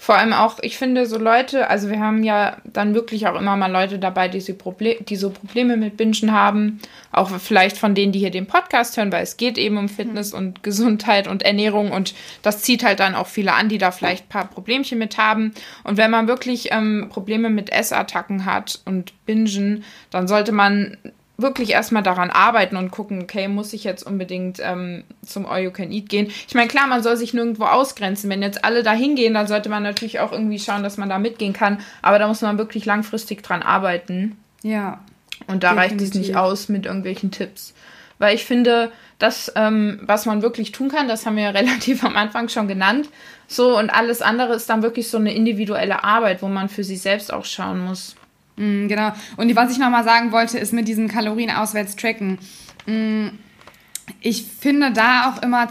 Vor 0.00 0.14
allem 0.14 0.32
auch, 0.32 0.60
ich 0.62 0.78
finde, 0.78 1.06
so 1.06 1.18
Leute, 1.18 1.68
also 1.68 1.90
wir 1.90 1.98
haben 1.98 2.22
ja 2.22 2.58
dann 2.64 2.94
wirklich 2.94 3.26
auch 3.26 3.34
immer 3.34 3.56
mal 3.56 3.70
Leute 3.70 3.98
dabei, 3.98 4.28
die 4.28 4.40
so, 4.40 4.54
Proble 4.54 4.96
die 5.00 5.16
so 5.16 5.30
Probleme 5.30 5.76
mit 5.76 5.96
Bingen 5.96 6.32
haben. 6.32 6.78
Auch 7.10 7.28
vielleicht 7.40 7.76
von 7.76 7.96
denen, 7.96 8.12
die 8.12 8.20
hier 8.20 8.30
den 8.30 8.46
Podcast 8.46 8.96
hören, 8.96 9.10
weil 9.10 9.24
es 9.24 9.36
geht 9.36 9.58
eben 9.58 9.76
um 9.76 9.88
Fitness 9.88 10.32
und 10.32 10.62
Gesundheit 10.62 11.26
und 11.26 11.42
Ernährung 11.42 11.90
und 11.90 12.14
das 12.42 12.62
zieht 12.62 12.84
halt 12.84 13.00
dann 13.00 13.16
auch 13.16 13.26
viele 13.26 13.52
an, 13.54 13.68
die 13.68 13.78
da 13.78 13.90
vielleicht 13.90 14.26
ein 14.26 14.28
paar 14.28 14.48
Problemchen 14.48 15.00
mit 15.00 15.18
haben. 15.18 15.52
Und 15.82 15.96
wenn 15.96 16.12
man 16.12 16.28
wirklich 16.28 16.70
ähm, 16.70 17.08
Probleme 17.10 17.50
mit 17.50 17.70
Essattacken 17.72 18.44
hat 18.44 18.80
und 18.84 19.12
Bingen, 19.26 19.82
dann 20.10 20.28
sollte 20.28 20.52
man 20.52 20.96
wirklich 21.40 21.70
erstmal 21.70 22.02
daran 22.02 22.30
arbeiten 22.30 22.76
und 22.76 22.90
gucken, 22.90 23.22
okay, 23.22 23.46
muss 23.46 23.72
ich 23.72 23.84
jetzt 23.84 24.02
unbedingt 24.02 24.58
ähm, 24.60 25.04
zum 25.24 25.46
All 25.46 25.62
You 25.62 25.70
Can 25.70 25.92
Eat 25.92 26.08
gehen? 26.08 26.26
Ich 26.46 26.54
meine, 26.54 26.68
klar, 26.68 26.88
man 26.88 27.02
soll 27.02 27.16
sich 27.16 27.32
nirgendwo 27.32 27.64
ausgrenzen. 27.64 28.28
Wenn 28.28 28.42
jetzt 28.42 28.64
alle 28.64 28.82
da 28.82 28.92
hingehen, 28.92 29.34
dann 29.34 29.46
sollte 29.46 29.68
man 29.68 29.84
natürlich 29.84 30.18
auch 30.18 30.32
irgendwie 30.32 30.58
schauen, 30.58 30.82
dass 30.82 30.96
man 30.96 31.08
da 31.08 31.18
mitgehen 31.18 31.52
kann. 31.52 31.78
Aber 32.02 32.18
da 32.18 32.26
muss 32.26 32.42
man 32.42 32.58
wirklich 32.58 32.84
langfristig 32.84 33.42
dran 33.42 33.62
arbeiten. 33.62 34.36
Ja. 34.62 35.00
Und 35.46 35.62
da 35.62 35.74
definitiv. 35.74 36.00
reicht 36.00 36.00
es 36.00 36.14
nicht 36.14 36.36
aus 36.36 36.68
mit 36.68 36.86
irgendwelchen 36.86 37.30
Tipps. 37.30 37.72
Weil 38.18 38.34
ich 38.34 38.44
finde, 38.44 38.90
das, 39.20 39.52
ähm, 39.54 40.00
was 40.02 40.26
man 40.26 40.42
wirklich 40.42 40.72
tun 40.72 40.88
kann, 40.88 41.06
das 41.06 41.24
haben 41.24 41.36
wir 41.36 41.44
ja 41.44 41.50
relativ 41.58 42.02
am 42.02 42.16
Anfang 42.16 42.48
schon 42.48 42.66
genannt. 42.66 43.08
So, 43.46 43.78
und 43.78 43.90
alles 43.90 44.22
andere 44.22 44.54
ist 44.54 44.68
dann 44.68 44.82
wirklich 44.82 45.08
so 45.08 45.18
eine 45.18 45.32
individuelle 45.32 46.02
Arbeit, 46.02 46.42
wo 46.42 46.48
man 46.48 46.68
für 46.68 46.82
sich 46.82 47.00
selbst 47.00 47.32
auch 47.32 47.44
schauen 47.44 47.78
muss. 47.78 48.16
Mm, 48.58 48.88
genau. 48.88 49.12
Und 49.36 49.54
was 49.56 49.72
ich 49.72 49.78
nochmal 49.78 50.04
sagen 50.04 50.32
wollte, 50.32 50.58
ist 50.58 50.72
mit 50.72 50.88
diesem 50.88 51.08
Kalorienauswärts-Tracken. 51.08 52.38
Mm, 52.86 53.28
ich 54.20 54.44
finde 54.44 54.90
da 54.92 55.30
auch 55.30 55.42
immer, 55.42 55.68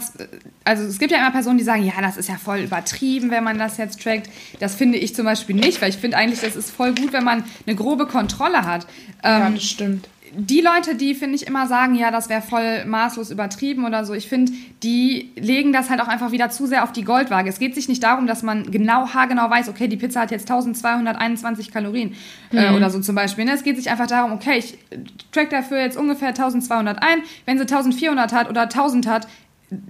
also 0.64 0.84
es 0.84 0.98
gibt 0.98 1.10
ja 1.10 1.18
immer 1.18 1.30
Personen, 1.32 1.58
die 1.58 1.64
sagen, 1.64 1.84
ja, 1.84 2.00
das 2.00 2.16
ist 2.16 2.28
ja 2.28 2.36
voll 2.36 2.58
übertrieben, 2.58 3.30
wenn 3.30 3.44
man 3.44 3.58
das 3.58 3.76
jetzt 3.76 4.00
trackt. 4.02 4.30
Das 4.60 4.74
finde 4.74 4.98
ich 4.98 5.14
zum 5.14 5.24
Beispiel 5.24 5.56
nicht, 5.56 5.82
weil 5.82 5.90
ich 5.90 5.96
finde 5.96 6.16
eigentlich, 6.16 6.40
das 6.40 6.56
ist 6.56 6.70
voll 6.70 6.94
gut, 6.94 7.12
wenn 7.12 7.24
man 7.24 7.44
eine 7.66 7.76
grobe 7.76 8.06
Kontrolle 8.06 8.64
hat. 8.64 8.86
Ja, 9.24 9.46
ähm, 9.46 9.54
das 9.54 9.64
stimmt 9.64 10.08
die 10.34 10.60
Leute, 10.60 10.94
die 10.94 11.14
finde 11.14 11.36
ich 11.36 11.46
immer 11.46 11.66
sagen, 11.66 11.94
ja, 11.94 12.10
das 12.10 12.28
wäre 12.28 12.42
voll 12.42 12.84
maßlos 12.84 13.30
übertrieben 13.30 13.84
oder 13.84 14.04
so, 14.04 14.14
ich 14.14 14.28
finde, 14.28 14.52
die 14.82 15.30
legen 15.36 15.72
das 15.72 15.90
halt 15.90 16.00
auch 16.00 16.08
einfach 16.08 16.32
wieder 16.32 16.50
zu 16.50 16.66
sehr 16.66 16.84
auf 16.84 16.92
die 16.92 17.04
Goldwaage. 17.04 17.48
Es 17.48 17.58
geht 17.58 17.74
sich 17.74 17.88
nicht 17.88 18.02
darum, 18.02 18.26
dass 18.26 18.42
man 18.42 18.70
genau 18.70 19.08
haargenau 19.08 19.48
weiß, 19.50 19.68
okay, 19.68 19.88
die 19.88 19.96
Pizza 19.96 20.20
hat 20.20 20.30
jetzt 20.30 20.50
1221 20.50 21.70
Kalorien 21.70 22.14
äh, 22.52 22.70
mhm. 22.70 22.76
oder 22.76 22.90
so 22.90 23.00
zum 23.00 23.14
Beispiel. 23.14 23.44
Ne? 23.44 23.52
Es 23.52 23.62
geht 23.62 23.76
sich 23.76 23.90
einfach 23.90 24.06
darum, 24.06 24.32
okay, 24.32 24.58
ich 24.58 24.78
track 25.32 25.50
dafür 25.50 25.80
jetzt 25.80 25.96
ungefähr 25.96 26.28
1200 26.28 27.02
ein. 27.02 27.22
Wenn 27.44 27.58
sie 27.58 27.62
1400 27.62 28.32
hat 28.32 28.48
oder 28.48 28.62
1000 28.62 29.06
hat, 29.06 29.26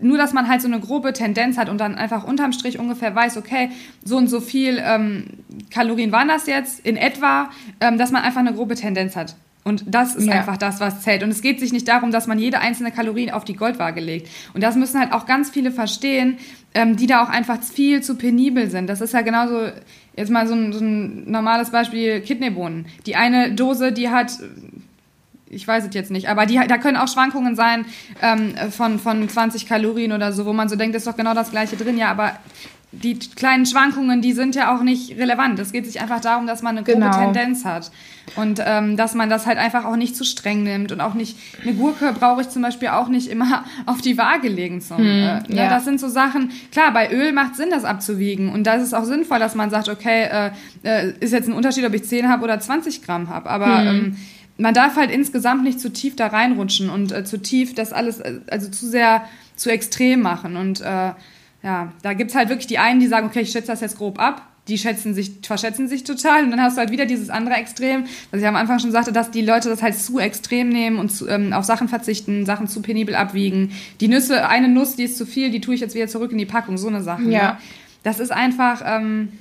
nur, 0.00 0.18
dass 0.18 0.32
man 0.32 0.48
halt 0.48 0.60
so 0.60 0.68
eine 0.68 0.80
grobe 0.80 1.12
Tendenz 1.12 1.56
hat 1.56 1.68
und 1.68 1.78
dann 1.78 1.94
einfach 1.94 2.24
unterm 2.24 2.52
Strich 2.52 2.78
ungefähr 2.78 3.14
weiß, 3.14 3.36
okay, 3.36 3.70
so 4.04 4.16
und 4.16 4.28
so 4.28 4.40
viel 4.40 4.82
ähm, 4.84 5.24
Kalorien 5.70 6.10
waren 6.10 6.28
das 6.28 6.46
jetzt 6.46 6.84
in 6.84 6.96
etwa, 6.96 7.50
ähm, 7.80 7.96
dass 7.96 8.10
man 8.10 8.22
einfach 8.22 8.40
eine 8.40 8.52
grobe 8.52 8.74
Tendenz 8.74 9.14
hat. 9.14 9.36
Und 9.64 9.84
das 9.86 10.14
ist 10.14 10.26
ja. 10.26 10.34
einfach 10.34 10.56
das, 10.56 10.80
was 10.80 11.02
zählt. 11.02 11.22
Und 11.22 11.30
es 11.30 11.42
geht 11.42 11.60
sich 11.60 11.72
nicht 11.72 11.86
darum, 11.88 12.10
dass 12.10 12.26
man 12.26 12.38
jede 12.38 12.60
einzelne 12.60 12.90
Kalorie 12.90 13.32
auf 13.32 13.44
die 13.44 13.54
Goldwaage 13.54 14.00
legt. 14.00 14.28
Und 14.54 14.62
das 14.62 14.76
müssen 14.76 14.98
halt 14.98 15.12
auch 15.12 15.26
ganz 15.26 15.50
viele 15.50 15.70
verstehen, 15.70 16.38
ähm, 16.74 16.96
die 16.96 17.06
da 17.06 17.22
auch 17.22 17.28
einfach 17.28 17.62
viel 17.62 18.02
zu 18.02 18.14
penibel 18.14 18.70
sind. 18.70 18.88
Das 18.88 19.00
ist 19.00 19.12
ja 19.12 19.20
genauso, 19.20 19.68
jetzt 20.16 20.30
mal 20.30 20.46
so 20.46 20.54
ein, 20.54 20.72
so 20.72 20.80
ein 20.80 21.30
normales 21.30 21.70
Beispiel, 21.70 22.20
Kidneybohnen. 22.20 22.86
Die 23.06 23.16
eine 23.16 23.52
Dose, 23.52 23.92
die 23.92 24.08
hat 24.08 24.32
ich 25.50 25.66
weiß 25.66 25.86
es 25.86 25.94
jetzt 25.94 26.10
nicht, 26.10 26.28
aber 26.28 26.44
die, 26.46 26.60
da 26.68 26.76
können 26.76 26.98
auch 26.98 27.08
Schwankungen 27.08 27.56
sein 27.56 27.86
ähm, 28.20 28.54
von, 28.70 28.98
von 28.98 29.26
20 29.26 29.66
Kalorien 29.66 30.12
oder 30.12 30.32
so, 30.32 30.44
wo 30.46 30.52
man 30.52 30.68
so 30.68 30.76
denkt, 30.76 30.94
ist 30.94 31.06
doch 31.06 31.16
genau 31.16 31.32
das 31.32 31.50
gleiche 31.50 31.76
drin. 31.76 31.96
Ja, 31.96 32.10
aber 32.10 32.38
die 32.90 33.18
kleinen 33.18 33.66
Schwankungen, 33.66 34.22
die 34.22 34.32
sind 34.32 34.54
ja 34.54 34.74
auch 34.74 34.82
nicht 34.82 35.18
relevant. 35.18 35.58
Es 35.58 35.72
geht 35.72 35.84
sich 35.84 36.00
einfach 36.00 36.20
darum, 36.20 36.46
dass 36.46 36.62
man 36.62 36.78
eine 36.78 36.84
grobe 36.86 37.00
genau. 37.00 37.18
Tendenz 37.18 37.66
hat. 37.66 37.90
Und 38.34 38.62
ähm, 38.64 38.96
dass 38.96 39.14
man 39.14 39.28
das 39.28 39.46
halt 39.46 39.58
einfach 39.58 39.84
auch 39.84 39.96
nicht 39.96 40.16
zu 40.16 40.24
streng 40.24 40.62
nimmt. 40.62 40.90
Und 40.90 41.02
auch 41.02 41.12
nicht, 41.12 41.36
eine 41.62 41.74
Gurke 41.74 42.14
brauche 42.18 42.40
ich 42.40 42.48
zum 42.48 42.62
Beispiel 42.62 42.88
auch 42.88 43.08
nicht 43.08 43.28
immer 43.28 43.64
auf 43.86 44.00
die 44.00 44.16
Waage 44.16 44.48
legen. 44.48 44.80
Zum, 44.80 44.98
hm, 44.98 45.06
äh, 45.06 45.08
ne? 45.08 45.42
ja. 45.48 45.68
Das 45.68 45.84
sind 45.84 46.00
so 46.00 46.08
Sachen, 46.08 46.50
klar, 46.72 46.90
bei 46.92 47.12
Öl 47.12 47.32
macht 47.32 47.56
Sinn, 47.56 47.68
das 47.70 47.84
abzuwiegen. 47.84 48.48
Und 48.48 48.64
da 48.64 48.74
ist 48.74 48.84
es 48.84 48.94
auch 48.94 49.04
sinnvoll, 49.04 49.38
dass 49.38 49.54
man 49.54 49.68
sagt, 49.68 49.90
okay, 49.90 50.24
äh, 50.24 50.50
äh, 50.82 51.12
ist 51.20 51.32
jetzt 51.32 51.48
ein 51.48 51.54
Unterschied, 51.54 51.84
ob 51.84 51.92
ich 51.92 52.04
10 52.04 52.30
habe 52.30 52.42
oder 52.42 52.58
20 52.58 53.02
Gramm 53.02 53.28
habe. 53.28 53.50
Aber 53.50 53.80
hm. 53.80 53.88
ähm, 53.88 54.16
man 54.56 54.72
darf 54.72 54.96
halt 54.96 55.10
insgesamt 55.10 55.62
nicht 55.62 55.78
zu 55.78 55.92
tief 55.92 56.16
da 56.16 56.28
reinrutschen 56.28 56.88
und 56.88 57.12
äh, 57.12 57.22
zu 57.24 57.36
tief 57.36 57.74
das 57.74 57.92
alles, 57.92 58.20
äh, 58.20 58.40
also 58.50 58.70
zu 58.70 58.86
sehr 58.86 59.24
zu 59.56 59.70
extrem 59.70 60.22
machen. 60.22 60.56
Und 60.56 60.80
äh, 60.80 61.12
ja, 61.62 61.92
da 62.02 62.12
gibt 62.12 62.30
es 62.30 62.36
halt 62.36 62.48
wirklich 62.48 62.66
die 62.66 62.78
einen, 62.78 63.00
die 63.00 63.06
sagen, 63.06 63.26
okay, 63.26 63.40
ich 63.40 63.50
schätze 63.50 63.68
das 63.68 63.80
jetzt 63.80 63.98
grob 63.98 64.20
ab. 64.20 64.42
Die 64.68 64.76
schätzen 64.76 65.14
sich, 65.14 65.32
verschätzen 65.42 65.88
sich 65.88 66.04
total. 66.04 66.44
Und 66.44 66.50
dann 66.50 66.60
hast 66.60 66.76
du 66.76 66.80
halt 66.80 66.90
wieder 66.90 67.06
dieses 67.06 67.30
andere 67.30 67.54
Extrem, 67.54 68.04
was 68.30 68.40
ich 68.40 68.46
am 68.46 68.54
Anfang 68.54 68.78
schon 68.78 68.92
sagte, 68.92 69.12
dass 69.12 69.30
die 69.30 69.40
Leute 69.40 69.70
das 69.70 69.82
halt 69.82 69.98
zu 69.98 70.18
extrem 70.18 70.68
nehmen 70.68 70.98
und 70.98 71.10
zu, 71.10 71.26
ähm, 71.26 71.54
auf 71.54 71.64
Sachen 71.64 71.88
verzichten, 71.88 72.44
Sachen 72.44 72.68
zu 72.68 72.82
penibel 72.82 73.14
abwiegen. 73.14 73.72
Die 74.00 74.08
Nüsse, 74.08 74.46
eine 74.46 74.68
Nuss, 74.68 74.94
die 74.94 75.04
ist 75.04 75.16
zu 75.16 75.24
viel, 75.24 75.50
die 75.50 75.62
tue 75.62 75.74
ich 75.74 75.80
jetzt 75.80 75.94
wieder 75.94 76.06
zurück 76.06 76.32
in 76.32 76.38
die 76.38 76.46
Packung, 76.46 76.76
so 76.76 76.88
eine 76.88 77.02
Sache. 77.02 77.22
Ja. 77.22 77.52
Ne? 77.52 77.58
Das 78.02 78.20
ist 78.20 78.30
einfach, 78.30 78.82
ähm, 78.84 79.32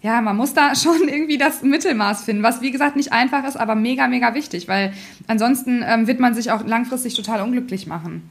ja, 0.00 0.20
man 0.20 0.36
muss 0.36 0.54
da 0.54 0.74
schon 0.76 1.08
irgendwie 1.08 1.38
das 1.38 1.62
Mittelmaß 1.62 2.24
finden, 2.24 2.44
was 2.44 2.62
wie 2.62 2.70
gesagt 2.70 2.94
nicht 2.94 3.12
einfach 3.12 3.44
ist, 3.44 3.56
aber 3.56 3.74
mega, 3.74 4.06
mega 4.06 4.34
wichtig, 4.34 4.68
weil 4.68 4.92
ansonsten 5.26 5.84
ähm, 5.86 6.06
wird 6.06 6.20
man 6.20 6.34
sich 6.34 6.52
auch 6.52 6.64
langfristig 6.64 7.14
total 7.14 7.42
unglücklich 7.42 7.88
machen. 7.88 8.30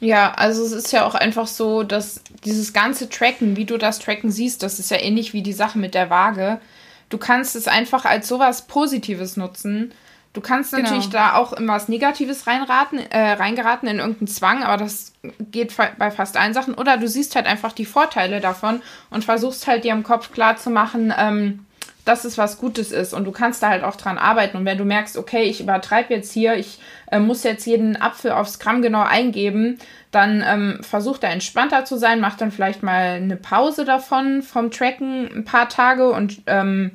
Ja, 0.00 0.32
also 0.34 0.64
es 0.64 0.72
ist 0.72 0.92
ja 0.92 1.04
auch 1.04 1.14
einfach 1.14 1.46
so, 1.46 1.82
dass 1.82 2.20
dieses 2.44 2.72
ganze 2.72 3.08
Tracken, 3.08 3.56
wie 3.56 3.64
du 3.64 3.78
das 3.78 3.98
Tracken 3.98 4.30
siehst, 4.30 4.62
das 4.62 4.78
ist 4.78 4.90
ja 4.90 4.98
ähnlich 4.98 5.32
wie 5.32 5.42
die 5.42 5.52
Sache 5.52 5.78
mit 5.78 5.94
der 5.94 6.08
Waage. 6.10 6.60
Du 7.08 7.18
kannst 7.18 7.56
es 7.56 7.66
einfach 7.66 8.04
als 8.04 8.28
sowas 8.28 8.62
Positives 8.66 9.36
nutzen. 9.36 9.92
Du 10.34 10.40
kannst 10.40 10.70
genau. 10.70 10.82
natürlich 10.82 11.08
da 11.08 11.34
auch 11.34 11.52
in 11.54 11.66
was 11.66 11.88
Negatives 11.88 12.46
reinraten, 12.46 12.98
äh, 13.10 13.32
reingeraten, 13.32 13.88
in 13.88 13.98
irgendeinen 13.98 14.28
Zwang, 14.28 14.62
aber 14.62 14.76
das 14.76 15.12
geht 15.50 15.74
bei 15.98 16.10
fast 16.10 16.36
allen 16.36 16.54
Sachen. 16.54 16.74
Oder 16.74 16.96
du 16.98 17.08
siehst 17.08 17.34
halt 17.34 17.46
einfach 17.46 17.72
die 17.72 17.86
Vorteile 17.86 18.40
davon 18.40 18.82
und 19.10 19.24
versuchst 19.24 19.66
halt 19.66 19.84
dir 19.84 19.92
im 19.92 20.04
Kopf 20.04 20.30
klarzumachen, 20.32 21.12
ähm, 21.16 21.64
dass 22.08 22.24
es 22.24 22.38
was 22.38 22.58
Gutes 22.58 22.90
ist 22.90 23.12
und 23.12 23.24
du 23.24 23.32
kannst 23.32 23.62
da 23.62 23.68
halt 23.68 23.84
auch 23.84 23.96
dran 23.96 24.16
arbeiten. 24.16 24.56
Und 24.56 24.64
wenn 24.64 24.78
du 24.78 24.84
merkst, 24.84 25.18
okay, 25.18 25.42
ich 25.42 25.60
übertreibe 25.60 26.14
jetzt 26.14 26.32
hier, 26.32 26.56
ich 26.56 26.80
äh, 27.10 27.18
muss 27.18 27.44
jetzt 27.44 27.66
jeden 27.66 28.00
Apfel 28.00 28.32
aufs 28.32 28.58
Gramm 28.58 28.80
genau 28.80 29.02
eingeben, 29.02 29.78
dann 30.10 30.42
ähm, 30.46 30.78
versuch 30.80 31.18
da 31.18 31.28
entspannter 31.28 31.84
zu 31.84 31.98
sein, 31.98 32.20
mach 32.20 32.36
dann 32.36 32.50
vielleicht 32.50 32.82
mal 32.82 33.16
eine 33.16 33.36
Pause 33.36 33.84
davon 33.84 34.42
vom 34.42 34.70
Tracken 34.70 35.28
ein 35.36 35.44
paar 35.44 35.68
Tage 35.68 36.08
und 36.10 36.40
ähm, 36.46 36.92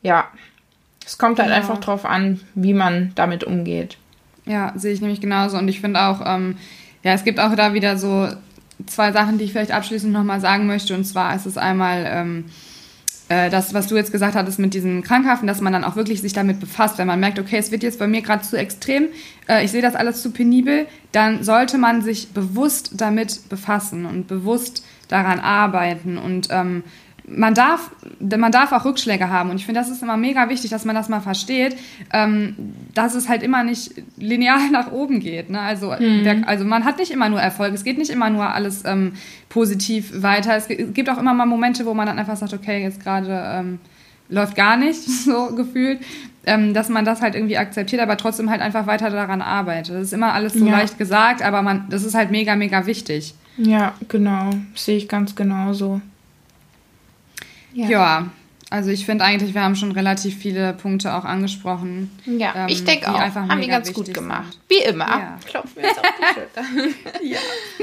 ja, 0.00 0.28
es 1.04 1.18
kommt 1.18 1.40
halt 1.40 1.50
ja. 1.50 1.56
einfach 1.56 1.80
drauf 1.80 2.04
an, 2.04 2.40
wie 2.54 2.74
man 2.74 3.10
damit 3.16 3.42
umgeht. 3.42 3.98
Ja, 4.44 4.72
sehe 4.76 4.92
ich 4.92 5.00
nämlich 5.00 5.20
genauso. 5.20 5.58
Und 5.58 5.66
ich 5.66 5.80
finde 5.80 6.00
auch, 6.02 6.20
ähm, 6.24 6.56
ja, 7.02 7.12
es 7.12 7.24
gibt 7.24 7.40
auch 7.40 7.54
da 7.56 7.74
wieder 7.74 7.96
so 7.96 8.28
zwei 8.86 9.10
Sachen, 9.12 9.38
die 9.38 9.44
ich 9.44 9.52
vielleicht 9.52 9.72
abschließend 9.72 10.12
nochmal 10.12 10.40
sagen 10.40 10.66
möchte. 10.66 10.94
Und 10.94 11.04
zwar 11.04 11.34
ist 11.34 11.46
es 11.46 11.58
einmal, 11.58 12.04
ähm, 12.06 12.44
äh, 12.48 12.71
das, 13.50 13.74
was 13.74 13.86
du 13.86 13.96
jetzt 13.96 14.12
gesagt 14.12 14.34
hattest 14.34 14.58
mit 14.58 14.74
diesen 14.74 15.02
Krankhaften, 15.02 15.46
dass 15.46 15.60
man 15.60 15.72
dann 15.72 15.84
auch 15.84 15.96
wirklich 15.96 16.20
sich 16.20 16.32
damit 16.32 16.60
befasst. 16.60 16.98
Wenn 16.98 17.06
man 17.06 17.20
merkt, 17.20 17.38
okay, 17.38 17.56
es 17.56 17.70
wird 17.70 17.82
jetzt 17.82 17.98
bei 17.98 18.06
mir 18.06 18.22
gerade 18.22 18.42
zu 18.42 18.56
extrem, 18.56 19.08
äh, 19.48 19.64
ich 19.64 19.70
sehe 19.70 19.82
das 19.82 19.94
alles 19.94 20.22
zu 20.22 20.30
penibel, 20.30 20.86
dann 21.12 21.42
sollte 21.42 21.78
man 21.78 22.02
sich 22.02 22.28
bewusst 22.32 22.92
damit 22.96 23.48
befassen 23.48 24.06
und 24.06 24.26
bewusst 24.26 24.84
daran 25.08 25.40
arbeiten 25.40 26.18
und 26.18 26.48
ähm, 26.50 26.82
man 27.34 27.54
darf, 27.54 27.90
man 28.20 28.52
darf 28.52 28.72
auch 28.72 28.84
Rückschläge 28.84 29.28
haben. 29.28 29.50
Und 29.50 29.56
ich 29.56 29.66
finde, 29.66 29.80
das 29.80 29.90
ist 29.90 30.02
immer 30.02 30.16
mega 30.16 30.48
wichtig, 30.48 30.70
dass 30.70 30.84
man 30.84 30.94
das 30.94 31.08
mal 31.08 31.20
versteht, 31.20 31.76
ähm, 32.12 32.54
dass 32.94 33.14
es 33.14 33.28
halt 33.28 33.42
immer 33.42 33.64
nicht 33.64 33.94
linear 34.16 34.58
nach 34.72 34.92
oben 34.92 35.20
geht. 35.20 35.50
Ne? 35.50 35.60
Also, 35.60 35.92
mhm. 35.98 36.24
der, 36.24 36.48
also 36.48 36.64
man 36.64 36.84
hat 36.84 36.98
nicht 36.98 37.10
immer 37.10 37.28
nur 37.28 37.40
Erfolg, 37.40 37.74
es 37.74 37.84
geht 37.84 37.98
nicht 37.98 38.10
immer 38.10 38.30
nur 38.30 38.52
alles 38.52 38.84
ähm, 38.84 39.14
positiv 39.48 40.22
weiter. 40.22 40.56
Es 40.56 40.68
gibt 40.68 41.08
auch 41.08 41.18
immer 41.18 41.34
mal 41.34 41.46
Momente, 41.46 41.86
wo 41.86 41.94
man 41.94 42.06
dann 42.06 42.18
einfach 42.18 42.36
sagt, 42.36 42.54
okay, 42.54 42.82
jetzt 42.82 43.02
gerade 43.02 43.42
ähm, 43.54 43.78
läuft 44.28 44.54
gar 44.54 44.76
nicht, 44.76 45.02
so 45.24 45.54
gefühlt. 45.54 46.00
Ähm, 46.44 46.74
dass 46.74 46.88
man 46.88 47.04
das 47.04 47.22
halt 47.22 47.36
irgendwie 47.36 47.56
akzeptiert, 47.56 48.02
aber 48.02 48.16
trotzdem 48.16 48.50
halt 48.50 48.62
einfach 48.62 48.88
weiter 48.88 49.10
daran 49.10 49.40
arbeitet. 49.40 49.94
Das 49.94 50.02
ist 50.02 50.12
immer 50.12 50.32
alles 50.32 50.54
so 50.54 50.66
ja. 50.66 50.72
leicht 50.72 50.98
gesagt, 50.98 51.40
aber 51.40 51.62
man, 51.62 51.86
das 51.88 52.02
ist 52.02 52.16
halt 52.16 52.32
mega, 52.32 52.56
mega 52.56 52.84
wichtig. 52.84 53.36
Ja, 53.56 53.92
genau. 54.08 54.50
Sehe 54.74 54.96
ich 54.96 55.08
ganz 55.08 55.36
genauso. 55.36 56.00
Ja. 57.72 57.88
ja. 57.88 58.30
Also 58.72 58.90
ich 58.90 59.04
finde 59.04 59.24
eigentlich, 59.24 59.52
wir 59.52 59.62
haben 59.62 59.76
schon 59.76 59.92
relativ 59.92 60.38
viele 60.38 60.72
Punkte 60.72 61.12
auch 61.14 61.26
angesprochen. 61.26 62.10
Ja, 62.24 62.54
ähm, 62.56 62.68
ich 62.68 62.84
denke 62.84 63.06
auch, 63.12 63.18
haben 63.18 63.60
wir 63.60 63.68
ganz 63.68 63.92
gut 63.92 64.14
gemacht. 64.14 64.52
Sind. 64.52 64.62
Wie 64.70 64.88
immer. 64.88 65.08
Ja. 65.08 65.38
Klopfen 65.44 65.76
wir 65.76 65.82
jetzt 65.90 65.98
auf 65.98 66.06
die 66.18 66.34
Schulter. 66.34 66.88
ja. 67.22 67.38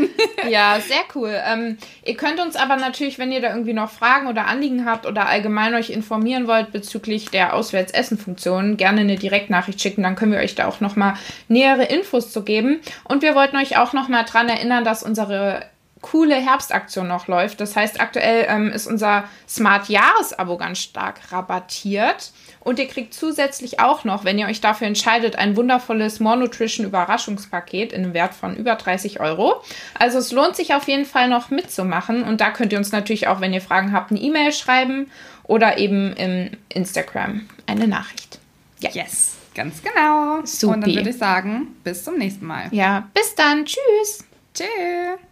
ja, 0.50 0.80
sehr 0.80 1.04
cool. 1.14 1.32
Ähm, 1.46 1.78
ihr 2.04 2.16
könnt 2.18 2.40
uns 2.40 2.56
aber 2.56 2.76
natürlich, 2.76 3.20
wenn 3.20 3.32
ihr 3.32 3.40
da 3.40 3.50
irgendwie 3.50 3.74
noch 3.74 3.92
Fragen 3.92 4.26
oder 4.26 4.48
Anliegen 4.48 4.86
habt 4.86 5.06
oder 5.06 5.28
allgemein 5.28 5.76
euch 5.76 5.92
informieren 5.92 6.48
wollt 6.48 6.72
bezüglich 6.72 7.30
der 7.30 7.54
Auswärtsessen-Funktion, 7.54 8.76
gerne 8.78 9.02
eine 9.02 9.18
Direktnachricht 9.18 9.80
schicken. 9.80 10.02
Dann 10.02 10.16
können 10.16 10.32
wir 10.32 10.40
euch 10.40 10.56
da 10.56 10.68
auch 10.68 10.80
nochmal 10.80 11.14
nähere 11.50 11.84
Infos 11.84 12.32
zu 12.32 12.44
geben. 12.44 12.80
Und 13.04 13.22
wir 13.22 13.36
wollten 13.36 13.58
euch 13.58 13.78
auch 13.78 13.94
nochmal 13.94 14.26
dran 14.26 14.50
erinnern, 14.50 14.84
dass 14.84 15.04
unsere 15.04 15.62
coole 16.02 16.36
Herbstaktion 16.36 17.08
noch 17.08 17.28
läuft. 17.28 17.60
Das 17.60 17.76
heißt, 17.76 18.00
aktuell 18.00 18.46
ähm, 18.48 18.72
ist 18.72 18.88
unser 18.88 19.26
Smart 19.48 19.90
Jahresabo 19.90 20.58
ganz 20.58 20.80
stark 20.80 21.20
rabattiert. 21.32 22.32
Und 22.62 22.80
ihr 22.80 22.88
kriegt 22.88 23.14
zusätzlich 23.14 23.80
auch 23.80 24.04
noch, 24.04 24.26
wenn 24.26 24.38
ihr 24.38 24.48
euch 24.48 24.62
dafür 24.62 24.88
entscheidet, 24.88 25.38
ein 25.38 25.56
wundervolles 25.56 26.20
More 26.20 26.38
Nutrition 26.38 26.86
Überraschungspaket 26.86 27.94
in 27.94 28.04
einem 28.04 28.14
Wert 28.14 28.34
von 28.34 28.56
über 28.56 28.76
30 28.76 29.20
Euro. 29.20 29.62
Also 29.98 30.20
es 30.20 30.32
lohnt 30.32 30.56
sich 30.56 30.74
auf 30.74 30.88
jeden 30.88 31.06
Fall 31.06 31.30
noch 31.30 31.50
mitzumachen. 31.50 32.24
Und 32.24 32.42
da 32.42 32.52
könnt 32.52 32.72
ihr 32.72 32.78
uns 32.78 32.92
natürlich 32.92 33.28
auch, 33.28 33.42
wenn 33.42 33.54
ihr 33.54 33.62
Fragen 33.62 33.92
habt, 33.94 34.12
eine 34.12 34.20
E-Mail 34.20 34.52
schreiben 34.52 35.10
oder 35.44 35.78
eben 35.78 36.14
im 36.14 36.52
Instagram 36.70 37.50
eine 37.66 37.88
Nachricht. 37.88 38.40
Ja. 38.80 38.92
Yes, 38.92 39.36
ganz 39.56 39.82
genau. 39.82 40.42
Super. 40.46 40.76
Und 40.76 40.82
dann 40.82 40.96
würde 40.96 41.10
ich 41.10 41.18
sagen, 41.18 41.76
bis 41.84 42.04
zum 42.04 42.18
nächsten 42.18 42.46
Mal. 42.46 42.68
Ja, 42.72 43.08
bis 43.14 43.36
dann. 43.36 43.66
Tschüss. 43.66 44.26
Tschüss. 44.54 45.29